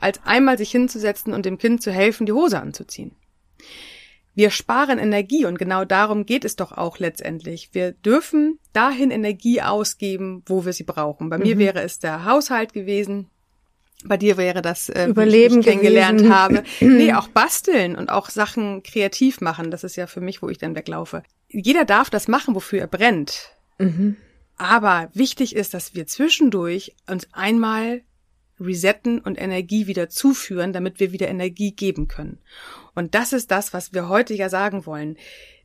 als 0.00 0.20
einmal 0.24 0.58
sich 0.58 0.70
hinzusetzen 0.70 1.32
und 1.32 1.46
dem 1.46 1.58
Kind 1.58 1.82
zu 1.82 1.90
helfen, 1.92 2.26
die 2.26 2.32
Hose 2.32 2.60
anzuziehen. 2.60 3.12
Wir 4.34 4.50
sparen 4.50 4.98
Energie 4.98 5.46
und 5.46 5.58
genau 5.58 5.86
darum 5.86 6.26
geht 6.26 6.44
es 6.44 6.56
doch 6.56 6.72
auch 6.72 6.98
letztendlich. 6.98 7.70
Wir 7.72 7.92
dürfen 7.92 8.58
dahin 8.74 9.10
Energie 9.10 9.62
ausgeben, 9.62 10.42
wo 10.44 10.66
wir 10.66 10.74
sie 10.74 10.84
brauchen. 10.84 11.30
Bei 11.30 11.38
mir 11.38 11.56
wäre 11.56 11.80
es 11.80 12.00
der 12.00 12.26
Haushalt 12.26 12.74
gewesen, 12.74 13.30
bei 14.04 14.16
dir 14.16 14.36
wäre 14.36 14.62
das, 14.62 14.88
äh, 14.88 15.06
Überleben 15.06 15.60
ich 15.60 15.66
kennengelernt 15.66 16.18
gewesen. 16.18 16.34
habe. 16.34 16.64
Nee, 16.80 17.12
auch 17.14 17.28
basteln 17.28 17.96
und 17.96 18.08
auch 18.08 18.30
Sachen 18.30 18.82
kreativ 18.82 19.40
machen. 19.40 19.70
Das 19.70 19.84
ist 19.84 19.96
ja 19.96 20.06
für 20.06 20.20
mich, 20.20 20.42
wo 20.42 20.48
ich 20.48 20.58
dann 20.58 20.76
weglaufe. 20.76 21.22
Jeder 21.48 21.84
darf 21.84 22.10
das 22.10 22.28
machen, 22.28 22.54
wofür 22.54 22.80
er 22.80 22.86
brennt. 22.86 23.50
Mhm. 23.78 24.16
Aber 24.56 25.10
wichtig 25.12 25.54
ist, 25.54 25.74
dass 25.74 25.94
wir 25.94 26.06
zwischendurch 26.06 26.94
uns 27.08 27.28
einmal 27.32 28.02
resetten 28.58 29.20
und 29.20 29.40
Energie 29.40 29.86
wieder 29.86 30.08
zuführen, 30.08 30.72
damit 30.72 30.98
wir 30.98 31.12
wieder 31.12 31.28
Energie 31.28 31.72
geben 31.72 32.08
können. 32.08 32.38
Und 32.94 33.14
das 33.14 33.32
ist 33.32 33.50
das, 33.50 33.74
was 33.74 33.92
wir 33.92 34.08
heute 34.08 34.34
ja 34.34 34.48
sagen 34.48 34.86
wollen. 34.86 35.16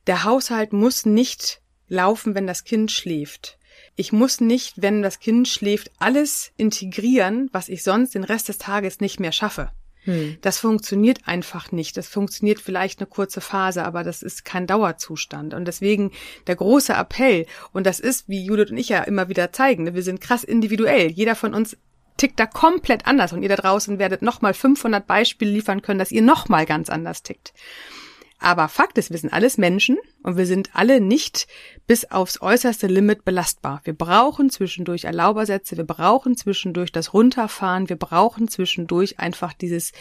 Der 0.06 0.24
Haushalt 0.24 0.72
muss 0.72 1.06
nicht 1.06 1.62
laufen, 1.88 2.34
wenn 2.34 2.46
das 2.46 2.64
Kind 2.64 2.90
schläft. 2.90 3.58
Ich 3.94 4.12
muss 4.12 4.40
nicht, 4.40 4.80
wenn 4.80 5.02
das 5.02 5.20
Kind 5.20 5.48
schläft, 5.48 5.90
alles 5.98 6.52
integrieren, 6.56 7.50
was 7.52 7.68
ich 7.68 7.82
sonst 7.82 8.14
den 8.14 8.24
Rest 8.24 8.48
des 8.48 8.58
Tages 8.58 9.00
nicht 9.00 9.20
mehr 9.20 9.32
schaffe. 9.32 9.70
Hm. 10.04 10.38
Das 10.40 10.58
funktioniert 10.58 11.20
einfach 11.26 11.70
nicht. 11.70 11.96
Das 11.96 12.08
funktioniert 12.08 12.60
vielleicht 12.60 12.98
eine 12.98 13.06
kurze 13.06 13.40
Phase, 13.40 13.84
aber 13.84 14.02
das 14.02 14.22
ist 14.22 14.44
kein 14.44 14.66
Dauerzustand. 14.66 15.54
Und 15.54 15.66
deswegen 15.66 16.10
der 16.46 16.56
große 16.56 16.92
Appell, 16.92 17.46
und 17.72 17.86
das 17.86 18.00
ist, 18.00 18.28
wie 18.28 18.44
Judith 18.44 18.70
und 18.70 18.78
ich 18.78 18.88
ja 18.88 19.02
immer 19.02 19.28
wieder 19.28 19.52
zeigen, 19.52 19.84
ne, 19.84 19.94
wir 19.94 20.02
sind 20.02 20.20
krass 20.20 20.42
individuell. 20.42 21.10
Jeder 21.10 21.36
von 21.36 21.54
uns 21.54 21.76
tickt 22.16 22.40
da 22.40 22.46
komplett 22.46 23.06
anders 23.06 23.32
und 23.32 23.42
ihr 23.42 23.48
da 23.48 23.56
draußen 23.56 23.98
werdet 23.98 24.22
nochmal 24.22 24.54
500 24.54 25.06
Beispiele 25.06 25.52
liefern 25.52 25.82
können, 25.82 25.98
dass 25.98 26.12
ihr 26.12 26.22
nochmal 26.22 26.66
ganz 26.66 26.90
anders 26.90 27.22
tickt. 27.22 27.52
Aber 28.42 28.68
Fakt 28.68 28.98
ist, 28.98 29.10
wir 29.10 29.18
sind 29.18 29.32
alles 29.32 29.56
Menschen 29.56 29.98
und 30.24 30.36
wir 30.36 30.46
sind 30.46 30.70
alle 30.74 31.00
nicht 31.00 31.46
bis 31.86 32.10
aufs 32.10 32.42
äußerste 32.42 32.88
Limit 32.88 33.24
belastbar. 33.24 33.80
Wir 33.84 33.94
brauchen 33.94 34.50
zwischendurch 34.50 35.04
Erlaubersätze, 35.04 35.76
wir 35.76 35.84
brauchen 35.84 36.36
zwischendurch 36.36 36.90
das 36.90 37.14
Runterfahren, 37.14 37.88
wir 37.88 37.96
brauchen 37.96 38.48
zwischendurch 38.48 39.20
einfach 39.20 39.52
dieses 39.52 39.92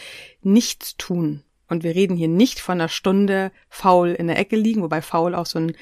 Nichtstun. 0.42 1.44
Und 1.68 1.84
wir 1.84 1.96
reden 1.96 2.18
hier 2.18 2.28
nicht 2.28 2.60
von 2.60 2.82
einer 2.82 2.90
Stunde 2.90 3.52
faul 3.70 4.10
in 4.10 4.28
der 4.28 4.40
Ecke 4.40 4.56
liegen, 4.56 4.82
wobei 4.82 5.02
faul 5.02 5.36
auch 5.36 5.46
so 5.46 5.60
ein 5.60 5.76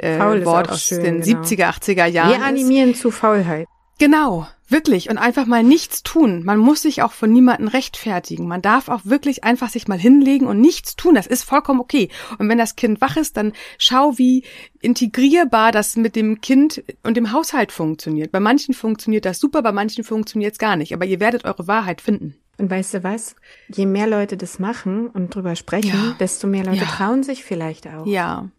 äh, 0.00 0.38
ist 0.38 0.44
Wort 0.44 0.68
aus 0.68 0.84
schön, 0.84 1.02
den 1.02 1.20
genau. 1.22 1.40
70er, 1.40 1.70
80er 1.70 2.06
Jahren 2.06 2.28
Wir 2.28 2.36
ist. 2.36 2.42
animieren 2.44 2.94
zu 2.94 3.10
Faulheit. 3.10 3.66
Genau, 3.98 4.46
wirklich. 4.72 5.08
Und 5.10 5.18
einfach 5.18 5.46
mal 5.46 5.62
nichts 5.62 6.02
tun. 6.02 6.42
Man 6.44 6.58
muss 6.58 6.82
sich 6.82 7.02
auch 7.02 7.12
von 7.12 7.32
niemandem 7.32 7.68
rechtfertigen. 7.68 8.48
Man 8.48 8.62
darf 8.62 8.88
auch 8.88 9.02
wirklich 9.04 9.44
einfach 9.44 9.68
sich 9.70 9.86
mal 9.88 9.98
hinlegen 9.98 10.46
und 10.46 10.60
nichts 10.60 10.96
tun. 10.96 11.14
Das 11.14 11.26
ist 11.26 11.44
vollkommen 11.44 11.80
okay. 11.80 12.08
Und 12.38 12.48
wenn 12.48 12.58
das 12.58 12.74
Kind 12.76 13.00
wach 13.00 13.16
ist, 13.16 13.36
dann 13.36 13.52
schau, 13.78 14.18
wie 14.18 14.44
integrierbar 14.80 15.72
das 15.72 15.96
mit 15.96 16.16
dem 16.16 16.40
Kind 16.40 16.82
und 17.02 17.16
dem 17.16 17.32
Haushalt 17.32 17.72
funktioniert. 17.72 18.32
Bei 18.32 18.40
manchen 18.40 18.74
funktioniert 18.74 19.24
das 19.24 19.38
super, 19.38 19.62
bei 19.62 19.72
manchen 19.72 20.04
funktioniert 20.04 20.52
es 20.52 20.58
gar 20.58 20.76
nicht. 20.76 20.92
Aber 20.94 21.04
ihr 21.04 21.20
werdet 21.20 21.44
eure 21.44 21.66
Wahrheit 21.68 22.00
finden. 22.00 22.34
Und 22.58 22.70
weißt 22.70 22.94
du 22.94 23.02
was? 23.04 23.34
Je 23.68 23.86
mehr 23.86 24.06
Leute 24.06 24.36
das 24.36 24.58
machen 24.58 25.08
und 25.08 25.34
drüber 25.34 25.56
sprechen, 25.56 25.88
Ja. 25.90 26.16
desto 26.20 26.46
mehr 26.46 26.64
Leute 26.64 26.78
Ja. 26.78 26.84
trauen 26.86 27.22
sich 27.22 27.44
vielleicht 27.44 27.86
auch. 27.88 28.06
Ja. 28.06 28.50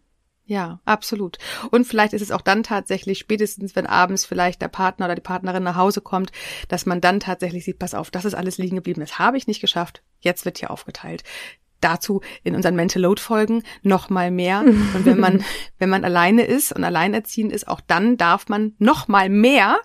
Ja, 0.46 0.80
absolut. 0.84 1.38
Und 1.70 1.86
vielleicht 1.86 2.12
ist 2.12 2.20
es 2.20 2.30
auch 2.30 2.42
dann 2.42 2.62
tatsächlich 2.62 3.18
spätestens, 3.18 3.74
wenn 3.76 3.86
abends 3.86 4.26
vielleicht 4.26 4.60
der 4.60 4.68
Partner 4.68 5.06
oder 5.06 5.14
die 5.14 5.22
Partnerin 5.22 5.62
nach 5.62 5.76
Hause 5.76 6.02
kommt, 6.02 6.32
dass 6.68 6.84
man 6.84 7.00
dann 7.00 7.18
tatsächlich 7.18 7.64
sieht, 7.64 7.78
pass 7.78 7.94
auf, 7.94 8.10
das 8.10 8.26
ist 8.26 8.34
alles 8.34 8.58
liegen 8.58 8.76
geblieben, 8.76 9.00
das 9.00 9.18
habe 9.18 9.38
ich 9.38 9.46
nicht 9.46 9.62
geschafft, 9.62 10.02
jetzt 10.20 10.44
wird 10.44 10.58
hier 10.58 10.70
aufgeteilt. 10.70 11.22
Dazu 11.80 12.20
in 12.42 12.54
unseren 12.54 12.76
Mental 12.76 13.02
Load 13.02 13.20
Folgen 13.20 13.62
noch 13.82 14.10
mal 14.10 14.30
mehr. 14.30 14.60
Und 14.94 15.04
wenn 15.04 15.18
man, 15.18 15.44
wenn 15.78 15.88
man 15.88 16.04
alleine 16.04 16.44
ist 16.44 16.72
und 16.72 16.84
alleinerziehend 16.84 17.52
ist, 17.52 17.68
auch 17.68 17.80
dann 17.80 18.16
darf 18.16 18.48
man 18.48 18.74
noch 18.78 19.08
mal 19.08 19.28
mehr 19.28 19.78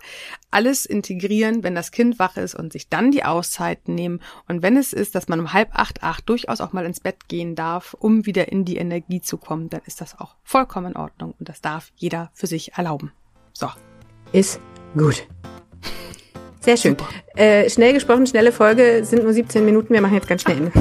alles 0.50 0.84
integrieren, 0.84 1.62
wenn 1.62 1.74
das 1.74 1.92
Kind 1.92 2.18
wach 2.18 2.36
ist 2.36 2.54
und 2.54 2.72
sich 2.72 2.88
dann 2.88 3.10
die 3.10 3.24
Auszeiten 3.24 3.94
nehmen. 3.94 4.20
Und 4.48 4.62
wenn 4.62 4.76
es 4.76 4.92
ist, 4.92 5.14
dass 5.14 5.28
man 5.28 5.40
um 5.40 5.52
halb 5.52 5.70
acht, 5.78 6.02
acht 6.02 6.28
durchaus 6.28 6.60
auch 6.60 6.72
mal 6.72 6.84
ins 6.84 7.00
Bett 7.00 7.28
gehen 7.28 7.54
darf, 7.54 7.94
um 7.94 8.26
wieder 8.26 8.50
in 8.50 8.64
die 8.64 8.76
Energie 8.76 9.20
zu 9.20 9.36
kommen, 9.36 9.68
dann 9.68 9.82
ist 9.86 10.00
das 10.00 10.18
auch 10.18 10.36
vollkommen 10.42 10.92
in 10.92 10.96
Ordnung. 10.96 11.34
Und 11.38 11.48
das 11.48 11.60
darf 11.60 11.92
jeder 11.96 12.30
für 12.34 12.46
sich 12.46 12.72
erlauben. 12.74 13.12
So. 13.52 13.68
Ist 14.32 14.60
gut. 14.96 15.26
Sehr 16.60 16.76
schön. 16.76 16.96
Äh, 17.36 17.68
schnell 17.70 17.94
gesprochen, 17.94 18.26
schnelle 18.26 18.52
Folge, 18.52 19.02
sind 19.04 19.22
nur 19.22 19.32
17 19.32 19.64
Minuten, 19.64 19.94
wir 19.94 20.00
machen 20.00 20.14
jetzt 20.14 20.28
ganz 20.28 20.42
schnell 20.42 20.58
Ende. 20.58 20.72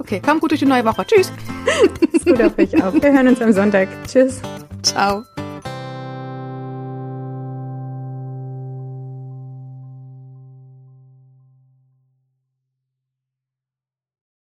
Okay, 0.00 0.20
komm 0.24 0.40
gut 0.40 0.50
durch 0.50 0.60
die 0.60 0.66
neue 0.66 0.84
Woche. 0.84 1.06
Tschüss. 1.06 1.30
Gut 2.24 2.42
auf 2.42 2.58
euch 2.58 2.82
auf. 2.82 2.94
Wir 2.94 3.12
hören 3.12 3.28
uns 3.28 3.40
am 3.40 3.52
Sonntag. 3.52 3.88
Tschüss. 4.08 4.40
Ciao. 4.82 5.24